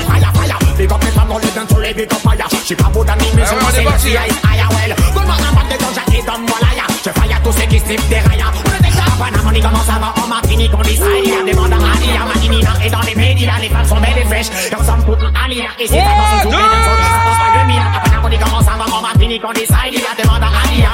[4.51, 4.93] higher well.
[5.15, 8.03] Good man and bad they don't jack on Malaya Je fire tous ceux qui strip
[8.09, 11.07] des rayas On était à Panama, on commence à voir en Martinique On dit ça,
[11.23, 14.01] il y a des bandes à Ali, à Et dans les médias, les femmes sont
[14.01, 17.19] belles et fraîches Et on s'en fout, Ali, et c'est pas dans une journée Ça
[17.27, 19.75] passe pas le mien, Money quand on s'en va, on m'a fini qu'on décide.
[19.93, 20.91] Il y a des bandes à Alia,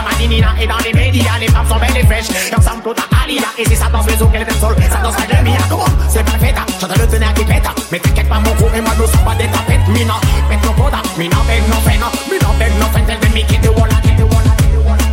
[0.60, 2.28] et dans les médias, les femmes sont belles et fraîches.
[2.50, 5.14] Comme Sam Kota Alia, et si ça danse les eaux qu'elle aime sol, ça danse
[5.18, 7.68] la demi à comment C'est pas fête, j'entends le tonnerre qui pète.
[7.92, 9.86] Mais t'inquiète pas, mon gros et moi nous sommes pas des tapettes.
[9.88, 10.14] Mina,
[10.48, 13.60] pète nos poda, mina, pète nos fena, mina, pète nos fena, tel demi qui qui
[13.60, 13.94] te voilà.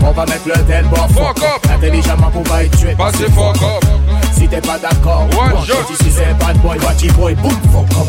[0.06, 2.96] On va mettre le tel fuck up, intelligemment pour va être tué.
[2.96, 3.84] Passez fuck up,
[4.34, 5.94] si t'es pas d'accord, one shot.
[6.02, 8.08] Si c'est bad boy, watchy boy, boom, fuck up.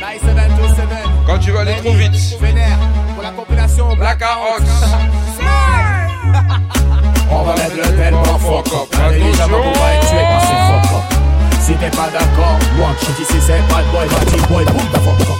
[0.00, 0.97] Nice event to seven.
[1.28, 2.14] Quand tu vas aller trop vite.
[2.40, 2.78] Vénère
[3.14, 4.64] Pour la compilation Black Ox.
[7.30, 11.04] On va mettre le tempo fuck up Intelligemment pour pas être tué Passez fuck up
[11.60, 15.36] Si t'es pas d'accord Watch it ici c'est bad boy Watchy boy Boom fuck up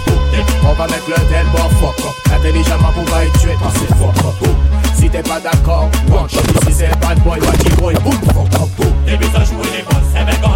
[0.62, 4.48] on va mettre le tempo fuck up Intelligemment pour pas être tué Passez fuck up
[4.94, 8.68] Si t'es pas d'accord Watch it ici c'est bad boy Watchy boy Boom fuck up
[9.16, 10.47] mis à jouer les boss, c'est vegan.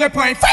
[0.00, 0.49] finger point.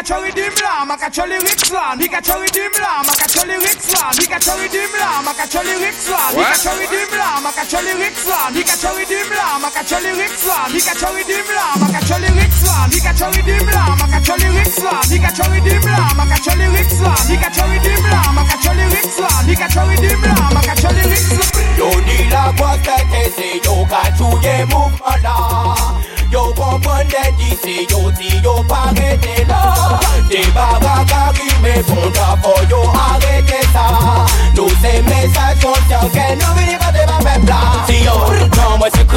[0.00, 2.00] catch a rhythm lamb, I catch a lyrics land.
[2.00, 4.16] He catch a rhythm lamb, I catch a lyrics land.
[4.16, 6.32] He catch a rhythm lamb, I catch a lyrics land.
[6.40, 8.56] He catch a rhythm lamb, I catch a lyrics land.
[8.56, 10.72] He catch a rhythm lamb, I catch a lyrics land.
[10.72, 12.92] He catch a rhythm lamb, I catch a lyrics land.
[12.96, 15.10] He catch a rhythm lamb, I catch a lyrics land.
[15.12, 17.28] He catch a rhythm lamb, I catch a lyrics land.
[17.28, 19.44] He catch a rhythm lamb, I catch a lyrics land.
[19.50, 21.76] He catch a rhythm lamb, I catch a lyrics land.
[21.76, 25.99] Yo ni la voz que te sé yo cachuye mufala.
[26.30, 27.04] Yo comprendre
[27.38, 34.26] d'ici, yo si yo pas arrêter là Des baraques arrivent, bon d'abord yo arrêtez ça
[34.56, 38.12] No ces messages conscients que nous venons pas de ma peuple là Si yo,
[38.56, 39.10] non moi c'est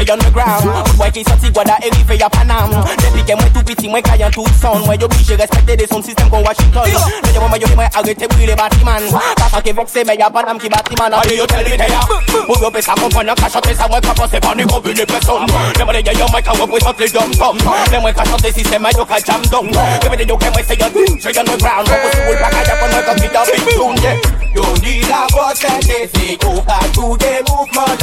[0.00, 0.64] DJ underground.
[0.96, 2.70] Mwen ki soti gwada e rive ya Panam.
[3.00, 4.84] Depi ke mwen tou piti mwen kayan tout son.
[4.86, 7.48] Mwen yo oblige respekte de son sistem kon Washington Mwen yo.
[7.48, 9.02] Mwen yo mwen arete brile batiman
[9.36, 12.00] Papa ke vokse mwen ya Panam ki batiman Ayo yo tel ide ya
[12.48, 15.46] Mwen yo pe sa kompon, nan kachote sa mwen kapon pa ni kombine person
[15.78, 17.60] Demane yo yo mwen like a web with a play dumb pump.
[17.90, 19.68] Then we catch up the system, I look a jam down.
[20.00, 21.88] Give me the yoke and we say you're doing straight on ground.
[21.88, 24.16] Up a school back, I jump on like a bit of tune, yeah.
[24.50, 28.00] You need a boss and they say go back to the movement.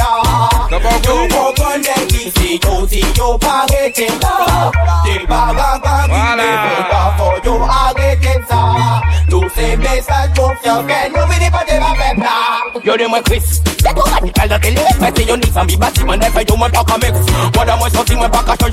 [0.70, 4.72] You go on the DC, you see you bag in love.
[5.04, 5.77] The bag
[6.08, 7.38] voilà.
[7.44, 9.00] you are getting sa
[9.30, 13.20] Tous ces messages confiants qu'elle nous vit pas de la même là Yo de moi
[13.24, 16.48] Chris C'est pour la vitale de télé Mettez yo nix en mi bâtiment N'est fait
[16.48, 17.18] yo moi pas comme ex
[17.54, 18.66] Moi dans moi sorti moi pas pas pas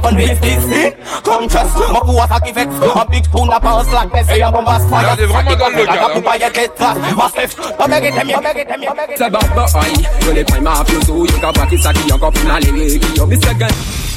[0.00, 3.82] pas This this Comme trust Moi pour ça qui vexe En big tune la pas
[3.88, 6.42] slack Mais c'est un bon basse fire C'est vraiment dans le cas Pour pas y
[6.42, 10.84] être les traces Massif On mérite mieux On mérite mieux C'est bon boy prime à
[10.84, 13.54] plus ou Yo qu'à pratiquer ça qui encore plus n'allez Yo Mr.
[13.58, 13.68] Gun.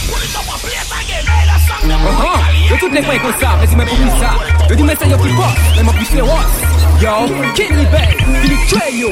[0.08, 0.77] Pull it
[1.88, 2.70] uh-huh.
[2.70, 4.32] Yo tout nek mwen kon sa, mwen di mwen pou ki sa
[4.68, 5.30] Yo di mwen se yo ki
[8.98, 9.12] Yo,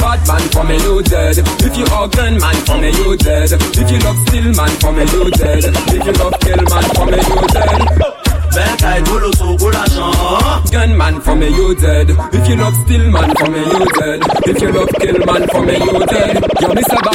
[0.00, 4.48] Bad man from a If you organ man from a loaded If you love steel
[4.56, 8.22] man from a If you love kill man from a loaded
[8.52, 13.62] Ben kay golo sou gola chan Gunman from If you love steel man from a
[14.00, 14.20] dead.
[14.48, 16.98] If you love kill man from a loaded Yo, Mr.
[17.04, 17.12] Ba.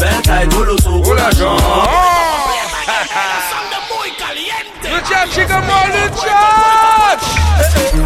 [0.00, 2.21] Ben kay golo sou gola chan
[5.08, 7.18] Church, she gon' roll the chop.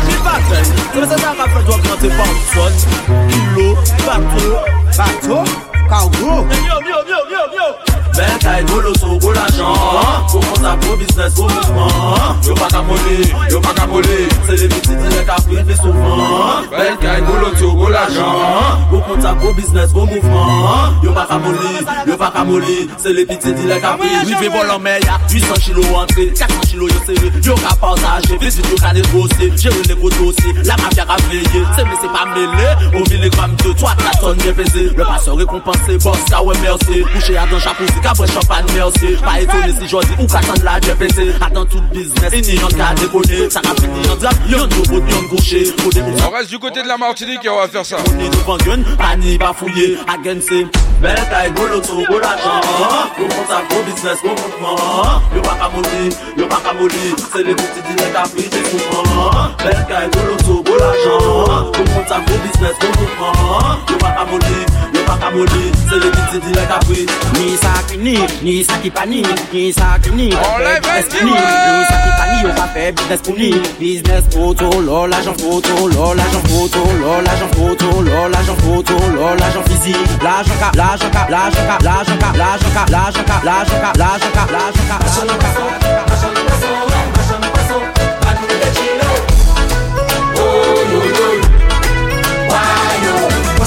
[0.07, 2.09] Li baten, se mè se ta ka fè dwa kante
[3.29, 3.69] kilo,
[4.07, 4.47] bato,
[4.97, 5.39] bato.
[5.89, 6.47] cargo.
[8.17, 9.75] Bataille, boloso, gros l'argent.
[10.33, 11.87] Comment ça pour business, pour mouvement.
[12.17, 12.37] Hein.
[12.47, 14.29] Yo pas camoler, yo pas camoler.
[14.47, 16.19] C'est les petites lettres à privé souvent.
[16.19, 16.63] Hein.
[16.71, 18.33] Ben, Bataille, boloso, gros l'argent.
[18.91, 20.95] Comment ça pour business, pour mouvement.
[21.03, 21.59] Yo pas camoler,
[22.07, 22.89] yo pas camoler.
[22.97, 24.17] C'est les petites lettres à privé.
[24.25, 26.33] Rivé vol en mer, y'a 800 kilos entrée.
[26.35, 27.31] 400 kilos, yo serré.
[27.45, 29.53] Yo ka partager, visite, yo ka négocier.
[29.59, 30.55] Gérer les gros dossiers.
[30.65, 31.67] La mafia a veillé.
[31.77, 32.99] C'est mais c'est pas mêlé.
[32.99, 34.91] Au ville, les grammes de 3, 4 bien pesées.
[34.97, 37.03] Le passeur récompense récompensé, boss, ka ouais merci.
[37.13, 39.17] Couché à dans jacuzzi, Kabwe champagne merci.
[39.25, 41.33] Pas étonné si j'en dis ou qu'à t'en la pété.
[41.41, 43.51] A dans tout business, et n'y en qu'à déconner.
[43.51, 47.45] Ça n'a en y'en de y'en gaucher des On reste du côté de la Martinique
[47.45, 47.97] et on va faire ça.
[48.09, 49.99] On est devant gun, pani bafouillé.
[50.09, 50.67] Again c'est
[51.01, 52.61] Belle taille, gros loto, gros l'argent
[53.19, 55.21] Gros contact, gros business, gros mouvement.
[55.35, 60.09] Yo pas qu'à mollir, yo pas qu'à mollir C'est les petits dîners souvent Belle taille,
[60.11, 63.77] gros loto, gros l'argent Gros contact, gros business, gros mouvement.
[63.91, 64.67] Yo pas qu'à mollir,
[65.07, 65.65] pa le di
[67.37, 70.35] Ni sa ni, ni sa ki pa ni Ni ni, pa ni Ni
[71.91, 76.43] sa ni, yo pa pe biznes pou ni Biznes poto, lol, ajan poto Lol, ajan
[76.51, 81.67] poto, lol, ajan poto Lol, ajan poto, lol, ajan fizi L'ajan ka, l'ajan ka, l'ajan
[81.71, 84.87] ka L'ajan ka, l'ajan ka, l'ajan ka L'ajan ka, l'ajan ka, l'ajan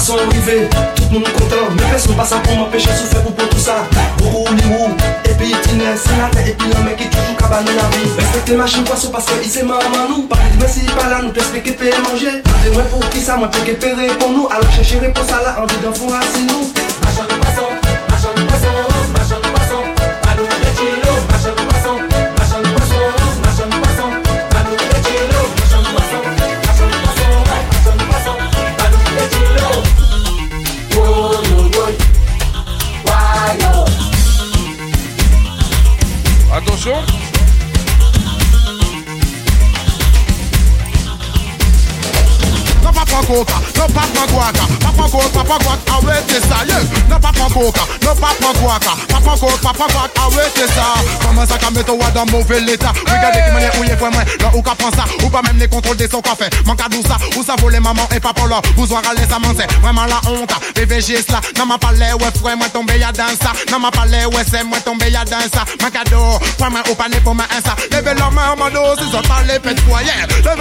[0.06, 3.86] Tout le monde content Mais personne pas ça pour m'empêcher de souffrir pour tout ça.
[4.22, 4.96] Roux, limou,
[5.26, 8.08] et puis itinéraire C'est la tête et puis le mec qui toujours cabane la vie.
[8.18, 10.22] Respectez machine poisson parce que il sait maman nous.
[10.22, 12.40] Pas de merci pas là nous t'expliquer payer manger.
[12.42, 15.62] Parlez-moi pour qui ça, moi t'es que payer pour nous Alors chercher réponse à la
[15.62, 16.72] envie d'en faire assis nous
[17.04, 17.68] Machin de poisson,
[18.08, 18.72] machin de poisson,
[19.12, 21.79] machin de poisson nous les
[43.30, 46.14] coca, no pop my guaca Papa goat, papa
[46.46, 46.64] ça.
[47.08, 48.92] No papa coca, papa guaca.
[49.08, 50.94] Papa goat, papa ça.
[51.22, 52.92] Comment ça qu'a toi dans mauvais l'état?
[53.06, 54.18] Regardez qui manière où il vraiment.
[54.18, 56.44] Là où ou pas même les contrôles de son café.
[56.66, 58.60] Manque à ça, ou ça voler maman et papa là.
[58.76, 60.50] Vous aurez les amancer, vraiment la honte.
[60.52, 60.60] Ah.
[60.74, 61.40] Bébé, j'ai cela.
[61.56, 63.52] Nan ma palais, ouais, frère, moi tombé ya dans ça.
[63.70, 65.64] Nan ma palais, ouais, c'est moi tombé ya dans ça.
[65.80, 67.74] Ma cadeau, prends moi au panier pour ma insa.
[67.90, 70.10] Levez leur main, mon dos, ils ont pas les pètes foyer.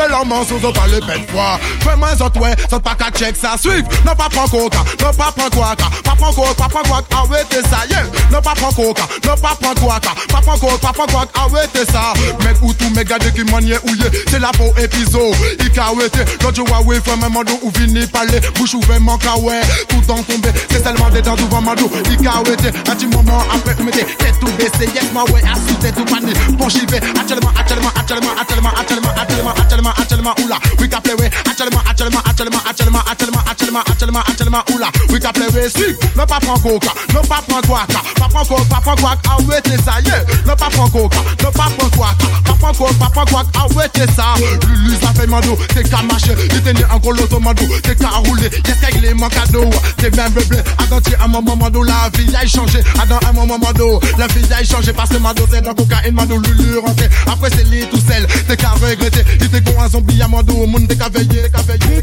[0.10, 1.60] Leur main, ils ont pas les pètes foyer.
[1.82, 3.58] Fais-moi, ils ont ouais, ils pas qu'à check ça.
[3.60, 7.06] Suivre, non pas prends coca, non pas prends guaca, pas prends coca, pas prends guaca,
[7.12, 8.04] arrêtez ça, yeah.
[8.32, 11.86] Non pas prends coca, non pas prends guaca, pas prends coca, pas prends guaca, arrêtez
[11.92, 12.14] ça.
[12.46, 15.36] Mec ou tout, mec gade qui manie ouillé, c'est la peau épisode.
[15.60, 19.62] Il arrêté, l'autre jour, ouais, frère, même mando ou vini parler, bouche ouverte, à ouais,
[19.88, 21.90] tout en tombé, c'est tellement des dents devant mando.
[22.10, 25.76] Il qu'a arrêté, un petit moment après, mettez tête tout baissée, yes, moi, ouais, assis,
[25.82, 30.58] tête tout pané, bon, j'y vais, actuellement, actuellement, actuellement, actuellement, actuellement, actuellement, actuellement, actuellement, oula,
[30.80, 35.48] we can play way, actuellement, actuellement, actuellement, actuellement, actuellement, actuellement, actuellement, actuellement, oula, can play
[35.54, 38.96] way, si, non pas prends coca, non pas prends guaca, pas prends coca, pas prends
[38.96, 42.16] guaca, arrêtez ça, yeah, non pas prends coca, non pas prends guaca,
[42.46, 44.26] pas prends coca, pas prends guaca, arrêtez ça,
[44.68, 48.50] Lulu, ça fait mando, t'es qu'à marcher, t'es né en gros l'automando, t'es qu'à rouler,
[48.68, 52.36] yes, qu'il est mon cadeau, t'es même bleu, attention, à un moment mando, la vie
[52.36, 55.74] a changé, dans un moment mando, la vie a changé, parce que mando, c'est dans
[55.74, 59.82] cocaïne, mando, Lulu, rentré, après c'est lit tout seul, t'es qu'à regretter, il t'est con
[59.82, 62.02] un zombie à mando, monde, t'es qu'à veiller, t'es qu'à veiller.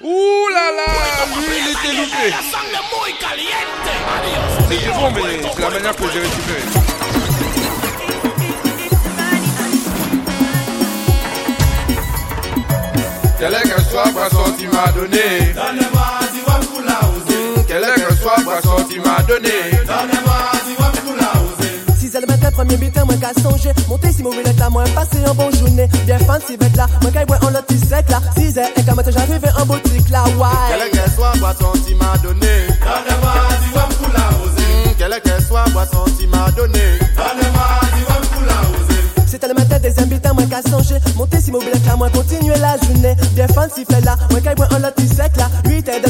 [0.00, 0.88] Ouh là là,
[1.36, 2.26] lui il était loupé.
[4.68, 5.22] C'est bon, mais
[5.54, 6.62] c'est la manière que j'ai récupéré.
[13.38, 15.52] Quelle est que soit boisson tu m'as donné?
[15.54, 17.64] Donne-moi du wam pour la oser.
[17.66, 19.56] Quelle est que soit boisson tu m'as donné?
[19.84, 20.31] Donne-moi
[22.52, 25.88] premier bitan mwen ka sonje Monte si mouvi lek la mwen pase an bon jounen
[26.06, 29.10] Bien fancy vet la, mwen kay bwen an lot tisek la Size ek a mwen
[29.10, 30.70] j'arrive an boutik la, why?
[30.72, 35.20] Kele ke swa boason ti ma done Dane mwa di wam pou la ose Kele
[35.24, 36.86] ke swa boason ti ma done
[37.16, 37.66] Dane mwa
[38.48, 39.00] la ose
[39.30, 42.12] Se tel mwen te dezem bitan mwen ka sonje Monte si mouvi lek la mwen
[42.12, 43.16] kontinue la journée.
[43.34, 46.00] Bien fancy vet la, mwen kay bwen an la 8 e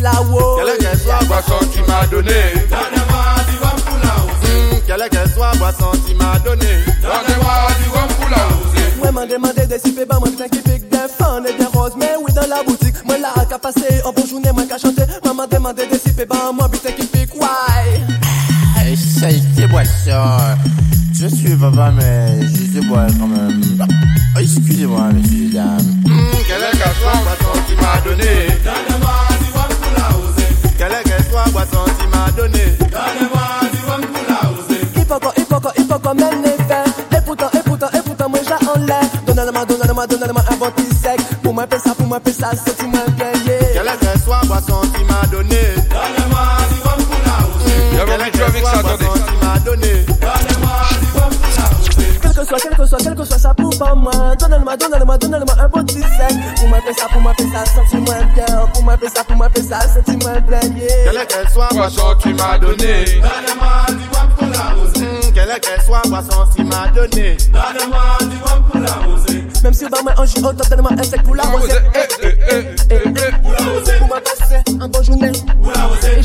[0.00, 2.99] la, wow Kele ke swa boason ma donné
[5.00, 5.08] oser.
[5.10, 6.66] Quelle soit boisson tu m'as donné
[7.02, 8.96] Donne-moi du wam pour la oser.
[8.98, 12.12] Moi m'a demandé de siper bah moi qui pique bien fun et bien rose Mais
[12.22, 15.46] oui dans la boutique Moi là qu'à passer en bonne journée moi qu'à chanter Maman
[15.50, 18.00] demandé de siper bah moi putain qui pique ouais
[18.92, 20.58] Essaye tes boissons.
[21.14, 23.60] Je suis papa, mais je sais boire quand même.
[23.80, 25.78] Oh, Excusez-moi, messieurs et dames.
[26.48, 30.48] Quelle est que soit boisson tu m'as donné Donne-moi du wam pour la oser.
[30.76, 32.79] Quelle est que soit boisson tu m'as donné
[39.50, 42.50] Donne-moi, donne-moi, donne-moi un bon petit sec Pour moi faire ça, pour moi faire ça,
[42.64, 45.74] c'est moi bien yeah Quelle est que soit boisson tu m'as donné.
[45.90, 47.96] Donne-moi du wam pour la oser.
[47.96, 49.04] J'avais envie de jouer avec ça, attendez.
[49.04, 50.04] tu m'as donné.
[50.06, 52.20] Donne-moi du wam pour la oser.
[52.22, 54.12] Quel que soit, quel que soit, quel que soit ça pour pas moi.
[54.38, 58.46] Donne-moi, donne-moi, donne-moi un bon petit sec Pour moi ça, pour moi ça, senti-moi bien
[58.72, 62.34] Pour moi ça, pour moi ça, senti-moi bien yeah Quelle est que soit Boisson tu
[62.34, 63.04] m'as donné.
[63.20, 64.74] Donne-moi du wam pour la
[65.58, 67.36] qu'elle soit boisson si m'a donné.
[67.52, 68.18] Donne-moi
[68.70, 69.44] pour la rosée.
[69.62, 70.24] Même si bah moi en
[70.98, 71.72] un sec pour la rosée.
[73.42, 73.92] Pour la rosée.
[73.98, 74.20] Pour moi
[74.80, 75.32] un bon journée.
[75.62, 76.18] Pour la rosée.
[76.18, 76.22] Et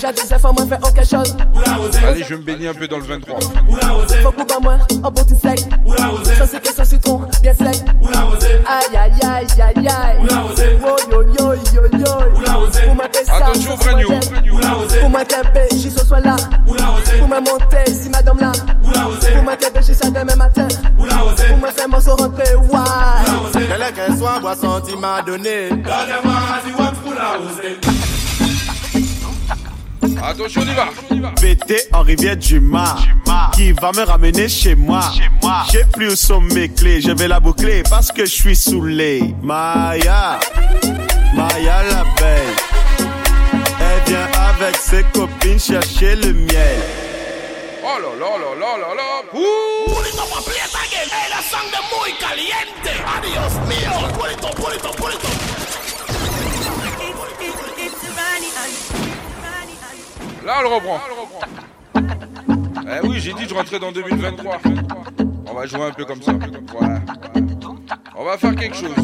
[0.53, 1.35] moi faire quelque chose.
[1.77, 2.05] Pour.
[2.05, 3.39] Allez, je me baignais un peu dans le 23.
[3.39, 4.15] Pour la rosée.
[4.23, 5.69] Bah moi un bon petit sec.
[5.83, 6.35] Pour la rosée.
[6.35, 7.83] Sans que sans citron, bien sec.
[8.01, 8.61] Pour la rosée.
[8.67, 10.17] Aïe aïe aïe aïe aïe.
[10.17, 10.41] Pour la
[12.85, 13.35] Pour ma tête ça.
[13.37, 13.77] Attention,
[16.21, 16.35] là
[17.41, 18.51] moi monter, si madame là.
[19.33, 20.67] Pour moi camper, j'y ça demain matin.
[20.97, 21.07] Pour
[21.57, 25.69] moi faire mon saut rentrer, ouais Quelle soit boisson tu m'as donné.
[25.69, 25.81] Du
[26.73, 27.39] wam pour la.
[30.27, 30.71] Attention, on
[31.13, 31.31] y va.
[31.39, 32.97] Pété en rivière du Mar
[33.53, 35.01] Qui va me ramener chez moi.
[35.71, 39.35] J'ai plus où sont mes clés Je vais la boucler parce que je suis saoulé.
[39.41, 40.39] Maya
[41.35, 42.55] Maya l'abeille.
[43.79, 47.14] Elle vient avec ses copines chercher le miel
[47.87, 49.21] Oh là là là là là là.
[49.31, 51.07] Pull it up and play it again.
[51.11, 52.91] Hey, la sang de muy caliente.
[53.05, 53.93] Adios mío.
[54.17, 55.31] Pull it up, pull it up, pull it up.
[60.43, 60.99] Là, on le reprend.
[62.87, 64.57] Eh oui, j'ai dit je rentrais dans 2023.
[65.45, 66.31] On va jouer un peu comme ça.
[66.71, 67.01] Voilà.
[68.15, 68.95] On va faire quelque chose.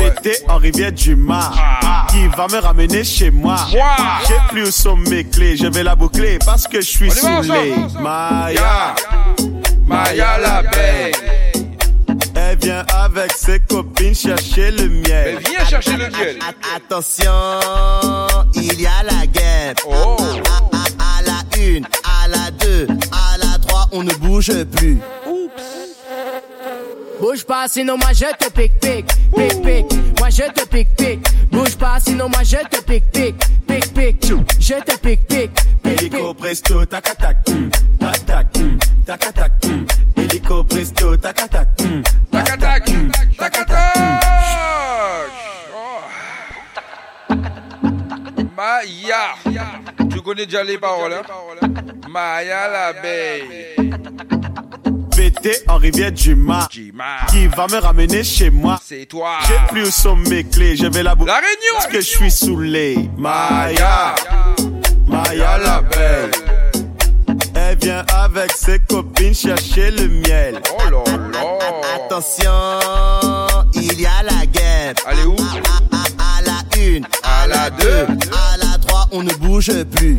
[0.00, 3.56] Pété en rivière du Mar Qui va me ramener chez moi.
[3.70, 7.74] J'ai plus où sont mes clés Je vais la boucler parce que je suis saoulé.
[8.00, 8.94] Maya
[9.86, 11.12] Maya l'abeille.
[12.34, 15.38] Elle vient avec ses copines chercher le miel.
[15.38, 16.38] Elle vient chercher le miel.
[16.76, 17.30] Attention,
[18.54, 19.74] il y a la guerre.
[19.86, 20.16] Oh.
[20.20, 24.98] À, à- à la une, à la deux, à la trois, on ne bouge plus.
[27.20, 30.18] Bouge pas, sinon moi je te pique, pique, pique, pique.
[30.18, 31.50] Moi je te pique, pique.
[31.50, 34.32] Bouge pas, sinon moi je te pique, pique, pique, pique.
[34.58, 35.52] Je te pique, pique,
[35.82, 36.02] pique, pique.
[36.02, 37.44] Hélico presto, tac tac,
[37.98, 38.46] tac tac,
[39.06, 39.52] tac tac.
[40.16, 42.84] Hélico presto, tac tac, tac tac,
[43.36, 43.96] tac tac.
[48.56, 49.34] Maya.
[50.10, 51.22] Tu connais déjà les paroles, hein?
[52.08, 54.39] Maya l'abeille.
[55.68, 56.68] En rivière du Mar.
[57.30, 58.80] Qui va me ramener chez moi.
[58.84, 59.38] C'est toi.
[59.46, 61.28] J'ai plus où sont mes clés, je vais la boucle.
[61.30, 61.74] La Réunion.
[61.74, 63.08] Parce que je suis saoulé.
[63.16, 64.14] Maya.
[65.06, 66.30] Maya l'abeille.
[67.54, 70.60] Elle vient avec ses copines chercher le miel.
[70.72, 71.02] Oh là
[71.32, 71.40] là.
[71.96, 74.94] Attention, il y a la guerre.
[75.06, 75.36] Allez où?
[75.36, 80.18] À, à- à la une, à, la deux, à la trois, on ne bouge plus.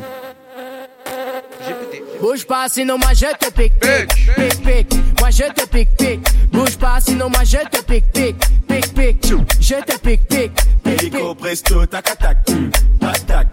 [2.22, 5.20] Bouge pas, sinon moi je te pique, pique, pique, pique.
[5.20, 6.52] Moi je te pique, pique.
[6.52, 8.36] Bouge pas, sinon moi je te pique, pique,
[8.68, 9.34] pique, pique.
[9.60, 10.52] Je te pique, pique,
[10.84, 13.48] pique, presto, tac tac, tac tac,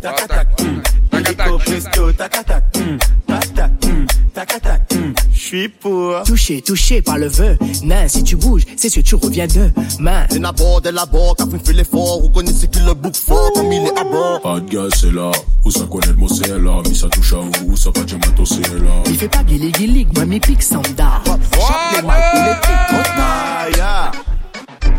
[0.00, 0.48] tac tac,
[1.58, 2.30] presto, tac.
[2.30, 2.72] tac, tac
[3.54, 3.70] tac,
[4.34, 6.22] tac tac, suis pour.
[6.24, 7.56] Touché, touché par le vœu.
[7.82, 10.26] Nain, si tu bouges, c'est sûr tu reviens demain.
[10.28, 12.20] C'est d'abord, de l'abord, Catherine fait l'effort.
[12.22, 14.40] Vous connaissez qui le book fort comme il est à bord.
[14.40, 15.30] Pas de gaz, c'est là.
[15.64, 16.82] Où ça connaît le mot, c'est là.
[16.84, 18.90] Mais ça touche à où, ça va dire matos, c'est là.
[19.06, 21.22] Il fait pas guili guili, moi mes pics sont d'art.
[21.24, 24.12] Chaque les il est pique trop Maya.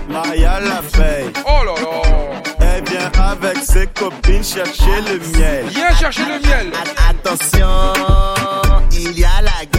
[0.09, 1.31] Maya l'abeille.
[1.45, 2.43] Oh là là.
[2.61, 5.65] Elle vient avec ses copines chercher le miel.
[5.69, 6.71] Viens chercher le miel.
[7.09, 7.67] Attention,
[8.93, 9.76] il y a la guerre.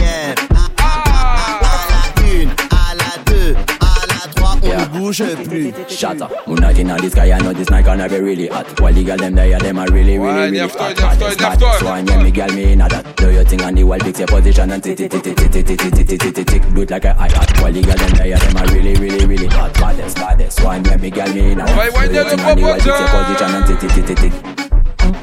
[5.09, 5.91] On ne bouge plus.
[5.91, 6.31] Shut up.
[6.47, 8.79] Moonlight in the sky, I know this night gonna be really hot.
[8.79, 10.95] While the girl them there, them are really, really, really enough hot.
[10.95, 12.23] time, enough Baddest, time, enough baddest time.
[12.23, 13.15] me girl, me in that.
[13.17, 15.51] Do your thing on the wall, fix your position and tick, tick, tick, tick, tick,
[15.51, 16.73] tick, tick, tick, tick, tick, tick, tick.
[16.73, 17.61] Do it like a hi-hat.
[17.61, 19.73] While the girl them there, them are really, really, really hot.
[19.73, 21.69] Baddest, baddest one, yeah, me girl, me in that.
[21.93, 24.55] Do your thing on the the wall, fix your position and tick, tick, tick, tick,
[24.55, 24.68] tick.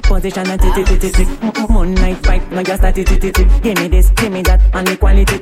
[0.06, 1.28] position and tick tick tick
[1.68, 4.60] One night fight, now just a tick tick tick Give me this, give me that,
[4.74, 5.38] and the quality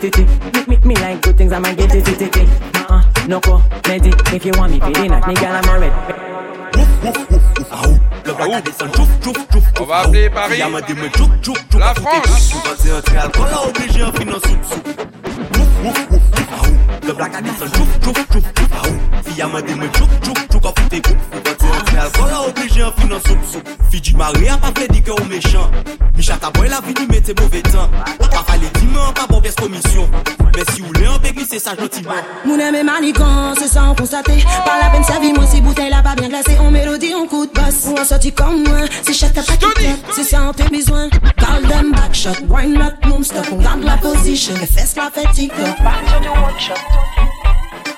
[0.68, 3.40] Me, me, like good things, I might Uh-uh, no
[4.44, 6.24] you want me, pay the night, me I'm already.
[9.80, 10.58] On va appeler Paris.
[11.78, 12.54] La France.
[16.56, 16.66] Ah
[17.06, 19.86] le blague a dit son chouf, chouf, chouf, chouf Ah ou, fille a mandé me
[19.86, 23.10] chouf, chouf, chouf Quand foutez vous, vous pensez un frère Quand l'a obligé un fin
[23.14, 25.70] en soup, soup Fille du mari a pas fait dit que on méchant.
[26.16, 27.90] Michel Taboy l'a vini mais c'est mauvais temps.
[28.20, 30.08] On pas fallait dix mains, pas bon vers commission?
[30.56, 32.12] Mais si vous voulez en bégui, c'est ça gentiment
[32.44, 34.32] Mon aimé maligan, c'est ça on constaté
[34.64, 37.46] Pas la peine servie, moi si bouteille a pas bien glacé On mélodie, on coup
[37.46, 40.52] de boss Ou on sorti comme moi, c'est chat t'as pas quitté C'est ça on
[40.52, 43.46] t'es besoin Call them back shot, wine up, non stop.
[43.50, 45.50] On garde la position, les fesses, la fatigue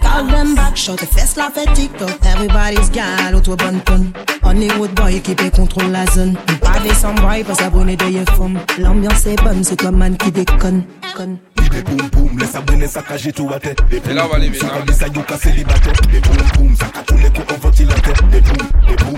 [0.01, 2.11] Call them back shot, les fesses la fait TikTok.
[2.25, 4.13] Everybody's gal, auto bonne tonne.
[4.43, 6.37] Hollywood boy équipé contrôle la zone.
[6.61, 8.05] Pas des boy, pas s'abonner de
[8.37, 8.59] femme.
[8.79, 10.85] L'ambiance est bonne, c'est toi man qui déconne.
[11.17, 11.39] Conne.
[11.71, 13.81] Des boum boum, abonner ça cache tout à tête.
[13.91, 14.85] Des Et là, on va aller vite, ça hein.
[14.87, 15.93] dit ça yuka célibataire.
[16.13, 18.15] Des boum boum, ça cache tous les coups ventilateur.
[18.31, 18.57] Des boum,
[18.87, 19.15] des boum.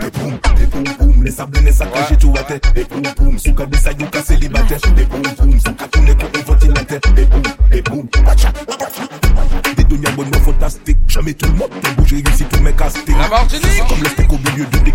[0.00, 3.54] Des boum, des boum poum, le sablene sa kaje tou ate E poum poum, sou
[3.54, 7.26] ka disa yu ka selibate E poum poum, sou ka toune kou yon ventilante E
[7.26, 11.90] poum, e poum, wacha, wacha Des deniers bonnes, moi fantastique Jamais tout le monde t'as
[11.92, 13.16] bougé, réussi tous mes castings
[13.48, 14.94] C'est comme le steak au milieu de des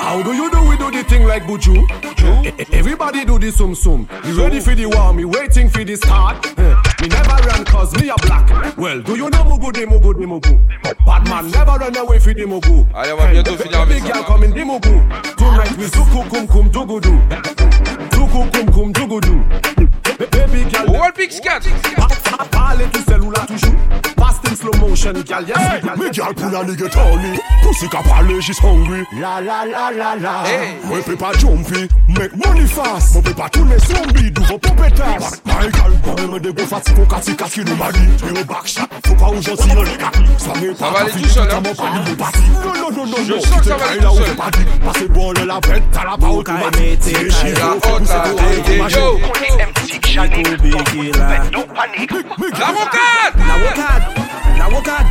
[0.00, 1.86] How do you do we do the thing like Buju?
[2.44, 4.08] Eh, eh, eh, everybody do the sum sum.
[4.24, 5.12] Ready for the war?
[5.12, 6.46] Me waiting for the start.
[7.00, 8.76] Me never run cause me a black.
[8.76, 10.60] Well, do you know Mugu de Mugu de Mugu?
[11.06, 12.86] Bad man never run away for the Mugu.
[12.94, 14.12] Allez, on va bientôt finir avec Big ça.
[14.14, 15.02] girl come in the Mugu.
[15.36, 17.20] Tonight we zuku kum kum dugudu.
[18.12, 19.44] Zuku kum kum dugudu.
[20.32, 20.86] Baby girl.
[20.92, 21.68] Wall Pix 4.
[22.50, 23.74] Parlez tout seul ou là toujours.
[24.18, 25.44] Fast in slow motion, girl.
[25.46, 25.96] Yes, Hey, girl.
[25.96, 27.38] me girl pull a nigga Tony.
[27.62, 29.06] Pussy can parler, she's hungry.
[29.20, 30.42] La la la la la.
[30.44, 30.74] Hey.
[30.84, 33.14] Moi peut pas jumpy, make money fast.
[33.14, 35.40] Moi peut pas tourner zombie, do vos pompetas.
[35.46, 38.66] My girl, quand même des beaux fatigues, Pou kati kati nou mani, mè ou bak
[38.68, 42.72] chak Fou pa ou jansi nan le kaki Sa mè pa ka fi, ta Non,
[42.74, 45.58] non, non, non, non, ki te kari la ou te pati Pase bon le la
[45.68, 49.62] vet, ta la pa ou tou mati Se chi la hot la dede yo Konen
[49.62, 51.52] dem tik janik, ton pou tou vet,
[52.58, 53.42] La wokad!
[53.48, 54.02] La wokad!
[54.58, 55.06] La wokad!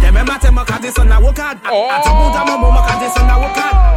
[0.00, 3.38] Deme mate mò kade son la wokad Ate bouda mò mò mò kade son la
[3.38, 3.90] wokad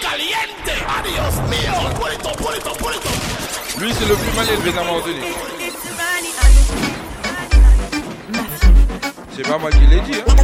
[0.00, 3.37] caliente Adios mio Put it on,
[3.80, 5.20] Lui, c'est le plus mal élevé d'un moment donné.
[9.36, 10.34] C'est pas moi qui l'ai dit, hein.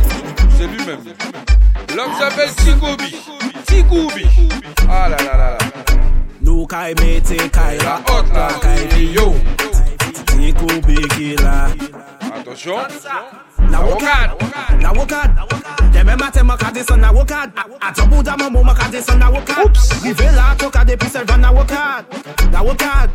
[0.56, 1.00] C'est lui-même.
[1.96, 3.16] L'homme s'appelle Tigubi.
[3.66, 4.26] Tigubi.
[4.88, 5.58] Ah là là là là.
[6.44, 8.48] Nou kay mete kay la hot la
[9.00, 9.34] yo
[10.26, 11.68] Tiko bigi la
[12.36, 12.84] Attention
[13.70, 14.30] Na wokad,
[14.80, 15.30] na wokad
[15.92, 17.50] Deme mate makade son na wokad
[18.62, 19.72] makade son na wokad
[20.04, 22.04] Rive la toka depi servan na wokad
[22.52, 23.10] La wokad,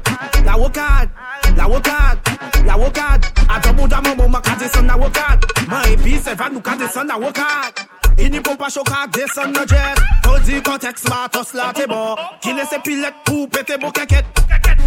[0.50, 1.10] la wokad,
[1.56, 2.18] la wokad,
[2.66, 3.26] la wokad.
[3.48, 5.46] A job ou da mou ma ka desen la wokad.
[5.68, 7.86] Man epi se van nou ka desen la wokad.
[8.18, 10.02] Ini pou pa choka desen nan jet.
[10.24, 12.18] Todi konteks ma tos la te bon.
[12.42, 14.26] Kine se pilet pou pete bo keket.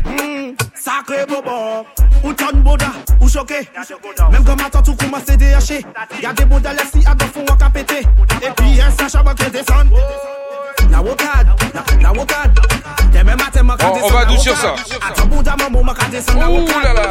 [0.05, 1.87] Mm, sakre bobo.
[2.25, 2.91] Ou ton boda,
[3.21, 3.63] ou choke.
[4.33, 5.83] Mem goma tan tou kouman se deyache.
[6.23, 8.03] Yade boda lesi a gofou wak apete.
[8.41, 9.95] Epi en sa chaban ke desen.
[10.91, 12.52] La wokad, la, la wokad.
[14.03, 14.75] On- va adoucir ça.
[16.49, 17.09] Ouh là là.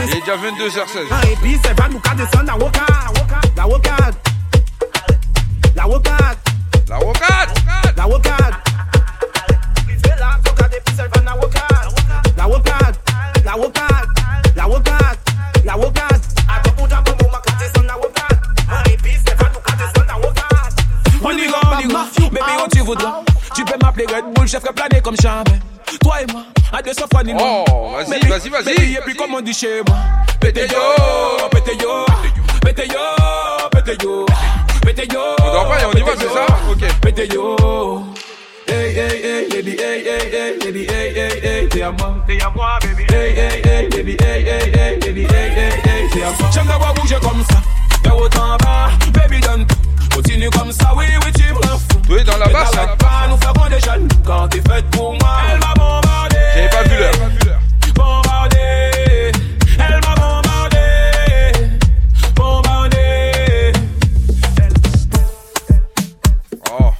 [0.00, 1.06] Il est déjà 22h16.
[1.10, 2.86] Ah, et puis selvan nou ka deson na wokad
[3.56, 4.14] La wokad
[5.74, 6.36] La wokad
[7.96, 8.65] La wokad
[22.86, 23.20] tu voudras
[23.54, 25.58] Tu peux m'appeler Red Bull, je ferai planer comme jamais
[26.00, 26.42] Toi et moi,
[26.72, 27.64] à deux fois ni Oh,
[27.96, 29.96] vas-y, vas-y, Et puis comme on dit chez moi
[30.40, 32.06] Pété yo, pété yo,
[32.62, 33.00] pété yo,
[33.72, 34.26] pété yo
[34.82, 37.00] Pété yo On dort pas et on y va, c'est ça Ok.
[37.00, 37.56] Pété yo
[38.68, 42.42] Hey, hey, hey, baby, hey, hey, hey, baby, hey, hey, hey, t'es à moi, t'es
[42.42, 43.04] à moi, baby.
[43.14, 46.50] Hey, hey, hey, baby, hey, hey, hey, baby, hey, hey, hey, t'es à moi.
[46.52, 47.62] J'aime d'avoir bougé comme ça,
[48.04, 49.85] y'a autant bas, baby, donne tout.
[50.16, 52.00] Continue comme ça, oui, oui, tu me rends fou.
[52.08, 52.86] Oui, dans la basse, hein.
[52.98, 54.08] pas, nous ferons des jaloux.
[54.24, 56.36] Quand t'es faite pour moi, elle m'a bombardé.
[56.54, 57.12] J'avais pas vu l'heure.
[57.94, 58.56] Bombardé,
[59.78, 60.78] elle m'a bombardé.
[62.34, 63.72] Bombardé.
[66.70, 66.90] Oh,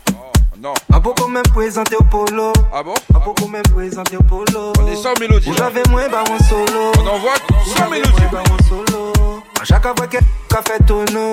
[0.61, 0.75] non.
[0.93, 2.53] A beaucoup même présenté au polo.
[2.71, 2.95] Ah bon?
[3.15, 4.75] A beaucoup même présenté au polo.
[4.79, 5.51] On est sans mélodie.
[5.57, 6.93] J'avais moins bah on solo.
[6.99, 8.13] On envoie sans mélodie.
[8.31, 9.13] Bah solo.
[9.59, 11.33] À chaque fois a fait tonneau.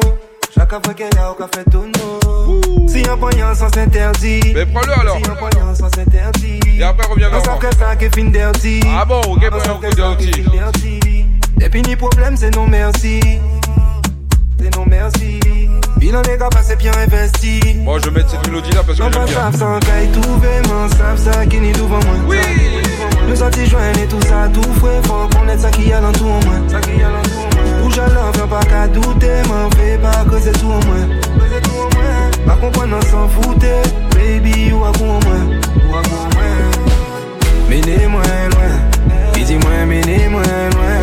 [0.56, 2.62] Chaque fois qu'il y a un fait tonneau.
[2.88, 4.40] Si un poignard sans interdit.
[4.54, 5.18] Mais prends-le alors.
[5.18, 6.60] Si un poignard sans interdit.
[6.78, 7.60] Et après, reviens vers On moi.
[7.60, 8.80] savent que ça qui fin dirty.
[8.96, 11.26] Ah bon, ok, bon, un coup dirty.
[11.60, 13.20] Et puis ni problème, c'est non merci.
[14.60, 15.40] C'est non merci.
[15.98, 17.60] Bilan des gars passé bien investi.
[17.84, 19.36] Bon, je mettre cette mélodie là parce que Non j'aime pas bien.
[19.36, 22.16] savent sans caille tout vraiment savent ça qui n'est devant moi.
[22.28, 22.38] Oui.
[23.28, 26.12] Nous sortis joindre et tout ça tout frais faut connaître ça qui y a dans
[26.12, 26.56] tout en moi.
[26.68, 27.53] Ça qui y a dans tout
[28.00, 28.30] en moi.
[28.30, 30.96] Où j'allais viens pas qu'à douter m'en fais pas que c'est tout en moi.
[31.38, 32.10] Que c'est tout en moi.
[32.46, 35.40] Pas comprendre s'en fouter baby ou à coup en moi.
[35.90, 36.50] Ou à coup en moi.
[37.70, 38.22] Menez-moi
[38.52, 38.74] loin.
[39.36, 40.96] Et dis-moi menez-moi loin.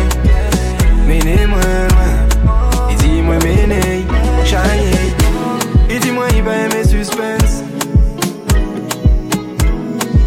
[1.07, 2.89] Menez-moi loin.
[2.91, 4.05] Et dis-moi menez.
[4.45, 4.91] Chaillé.
[5.89, 7.63] Et dis-moi il va aimer suspense.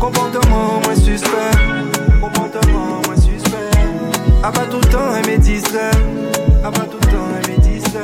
[0.00, 1.56] Comportement moins suspect.
[2.20, 3.70] Comportement moins suspect.
[4.42, 5.90] A pas tout le temps aimer distrait.
[5.90, 6.23] A
[6.70, 8.00] pas tout le temps aimer distrait.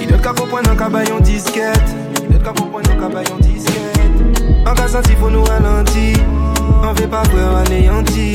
[0.00, 1.96] Il doit qu'à comprendre un cabayon disquette?
[2.22, 3.76] Il doit qu'à comprendre un cabayon disquette?
[4.66, 6.18] En cas senti faut nous ralentir.
[6.82, 8.34] On veut pas peur anéanti.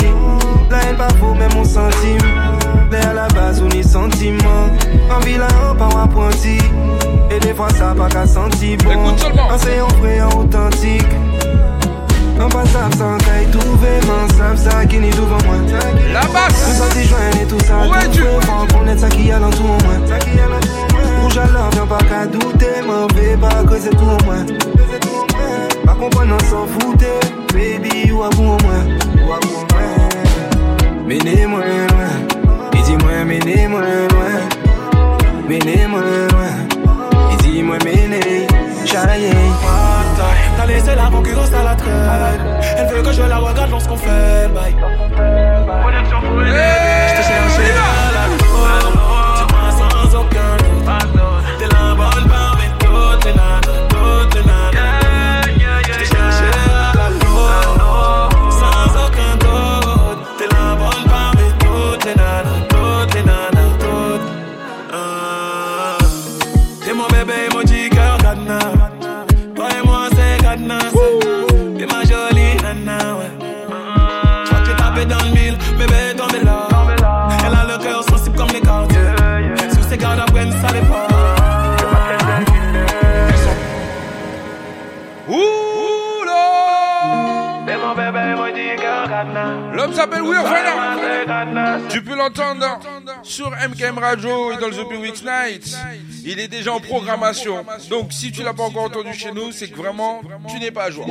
[0.70, 2.20] La haine pas faux même on centime.
[2.90, 4.68] Mais à la base on est sentiment.
[5.10, 6.58] En vilain on pas apprenti.
[7.30, 8.92] Et des fois ça pas qu'à sentir bon.
[8.92, 10.46] En c'est en vrai en
[12.46, 12.46] authentique.
[12.46, 15.56] En passable sans caille tout vraiment savent ça qui n'est devant moi.
[16.14, 16.22] La
[16.78, 17.80] sortis joindre et tout ça.
[17.88, 19.96] Ouais, tout tu- fait, faut connaître ça qui y a dans tout en moi.
[20.08, 21.26] Ça qui y a dans tout en moi.
[21.26, 24.36] Où j'allais viens pas qu'à douter, m'en fais pas que c'est tout en moi.
[24.46, 25.22] Que c'est tout
[96.62, 97.66] déjà en programmation.
[97.90, 100.86] Donc si tu l'as pas encore entendu chez nous, c'est que vraiment tu n'es pas
[100.86, 101.08] à jour.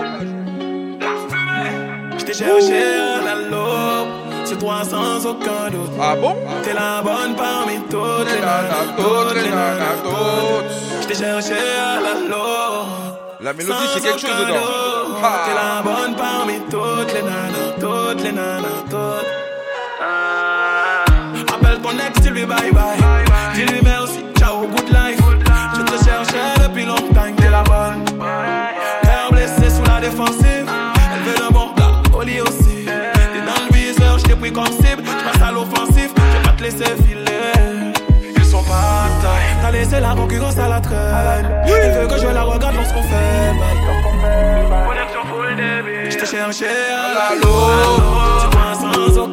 [2.18, 4.08] Je t'ai cherché à la loupe,
[4.44, 5.90] c'est toi sans aucun doute.
[6.00, 6.36] Ah bon?
[6.62, 11.02] T'es la bonne parmi toutes les nanas, toutes les nanas, toutes.
[11.02, 13.10] Je t'ai cherché à la loupe.
[13.40, 15.20] La mélodie, c'est quelque chose dedans.
[15.46, 19.26] T'es la bonne parmi toutes les nanas, toutes les nanas, toutes.
[20.00, 21.04] Ah.
[21.54, 23.24] Appelle ton ex, dis-lui bye bye.
[23.54, 24.19] Dis-lui merci,
[36.70, 37.92] laisser filer.
[38.36, 39.56] Ils sont pas taille.
[39.62, 41.46] T'as laissé la concurrence à la traîne.
[41.66, 43.76] Elle veut que je la regarde lorsqu'on fait bail.
[44.86, 46.10] Connexion full débit.
[46.10, 47.70] Je t'ai cherché à la l'eau.
[48.40, 49.29] Tu vois sans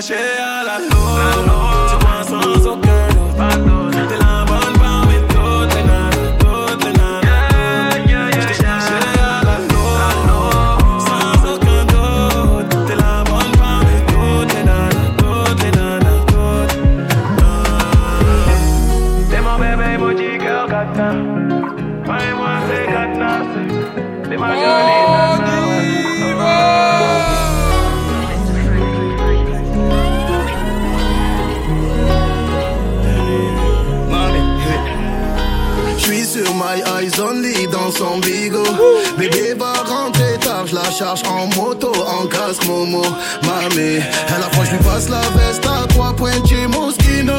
[0.00, 0.95] llega la luz.
[37.96, 38.64] Son bigot.
[39.18, 43.02] Bébé va rentrer tard, je la charge en moto, en casque Momo.
[43.42, 44.00] Mamé,
[44.34, 47.34] à la fois je lui passe la veste à trois points chez Moschino.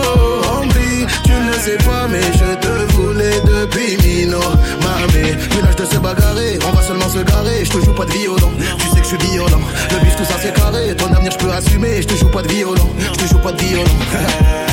[0.59, 4.39] Ombli, tu ne sais pas, mais je te voulais depuis Mino.
[4.81, 7.63] Mamé, village de se bagarrer, on va seulement se garer.
[7.63, 9.61] Je te joue pas de violon, tu sais que je suis violent.
[9.91, 12.01] Le bif, tout ça c'est carré, ton avenir je peux assumer.
[12.01, 13.83] Je te joue pas de violon, je te joue pas de violon.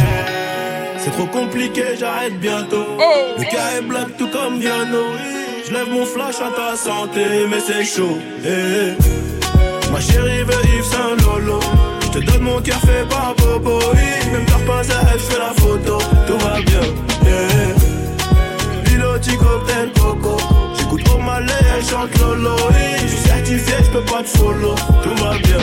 [1.05, 2.97] C'est trop compliqué, j'arrête bientôt.
[3.37, 5.05] Le cas est black tout comme Viano.
[5.75, 8.17] Lève mon flash à ta santé, mais c'est chaud.
[8.45, 9.91] eh, eh.
[9.91, 11.59] Ma chérie veut Yves Saint Lolo.
[12.03, 13.81] Je te donne mon cœur fait par Bobo.
[14.33, 15.99] Même t'as pas à elle, je fais la photo.
[16.29, 16.81] Tout va bien.
[17.27, 18.85] eh, eh.
[18.89, 20.37] Piloti cocktail coco.
[20.79, 22.55] J'écoute au malais, elle chante Lolo.
[22.71, 22.77] oui.
[23.03, 24.77] Je suis certifié, je peux pas te follow.
[25.03, 25.59] Tout va bien.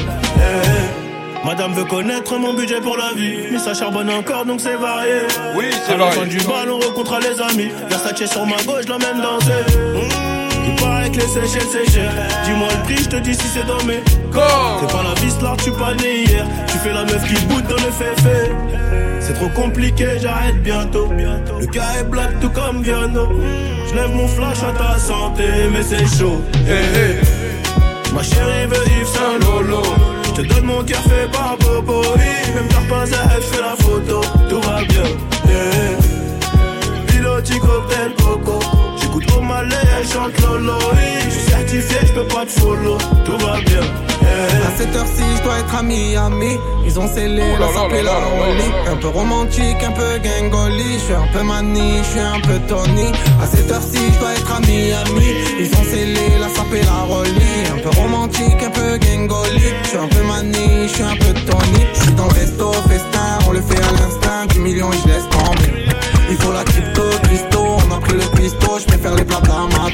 [1.42, 1.48] Eh, eh.
[1.48, 5.22] Madame veut connaître mon budget pour la vie, mais ça charbonne encore donc c'est varié.
[5.56, 7.72] Oui, c'est la fin du bal, on rencontre les amis.
[7.90, 9.52] Versace sur ma gauche, je l'emmène danser.
[9.96, 12.12] Mmh, il paraît que les Seychelles c'est cher.
[12.46, 14.02] Dis-moi le prix, je te dis si c'est dans mes
[14.32, 14.80] corps.
[14.82, 16.46] T'es pas la vis là, tu pas né hier.
[16.68, 18.52] Tu fais la meuf qui boude dans le féfé.
[19.20, 21.10] C'est trop compliqué, j'arrête bientôt.
[21.60, 23.28] Le cas est black tout comme Viano.
[23.88, 26.42] Je lève mon flash à ta santé, mais c'est chaud.
[28.14, 29.82] Ma chérie veut Yves Saint Lolo.
[30.34, 32.02] Je te donne mon cœur fait par Bobo.
[32.16, 32.54] oui.
[32.56, 34.22] Même t'as pas à elle, fais la photo.
[34.50, 35.04] Tout va bien.
[37.08, 38.60] Piloti cocktail coco.
[39.02, 40.74] J'écoute au malais, elle chante Lolo.
[40.94, 41.24] oui.
[41.26, 42.98] Je suis certifié, je peux pas te follow.
[43.26, 44.11] Tout va bien.
[44.22, 46.58] À cette heure-ci, je dois être à Miami.
[46.86, 48.14] Ils ont scellé la là la là.
[48.92, 50.94] Un peu romantique, un peu gangoli.
[50.96, 53.12] Je suis un peu mani, je suis un peu Tony.
[53.42, 55.28] À cette heure-ci, je dois être à Miami.
[55.60, 57.32] Ils ont scellé la sample et la rollie.
[57.74, 59.62] Un peu romantique, un peu gangoli.
[59.84, 61.86] Je suis un peu mani, je suis un peu Tony.
[61.94, 64.46] Je suis dans le resto, festin, on le fait à l'instinct.
[64.50, 65.86] Du million, je laisse tomber.
[66.30, 67.60] Il faut la crypto, Christo.
[67.60, 69.94] On a pris le pisto, je préfère les plats d'amac.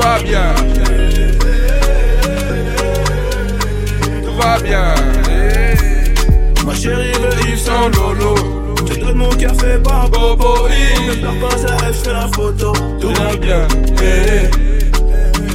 [0.00, 0.54] Tout va bien.
[4.24, 4.94] Tout va bien.
[6.64, 8.34] Ma chérie veut Yves Saint Lolo.
[8.88, 10.68] Je donne mon fait par Bobo.
[11.06, 11.54] Même t'as pas
[11.86, 12.72] elle, je fais la photo.
[12.98, 13.68] Tout va bien.
[14.00, 14.48] Yeah.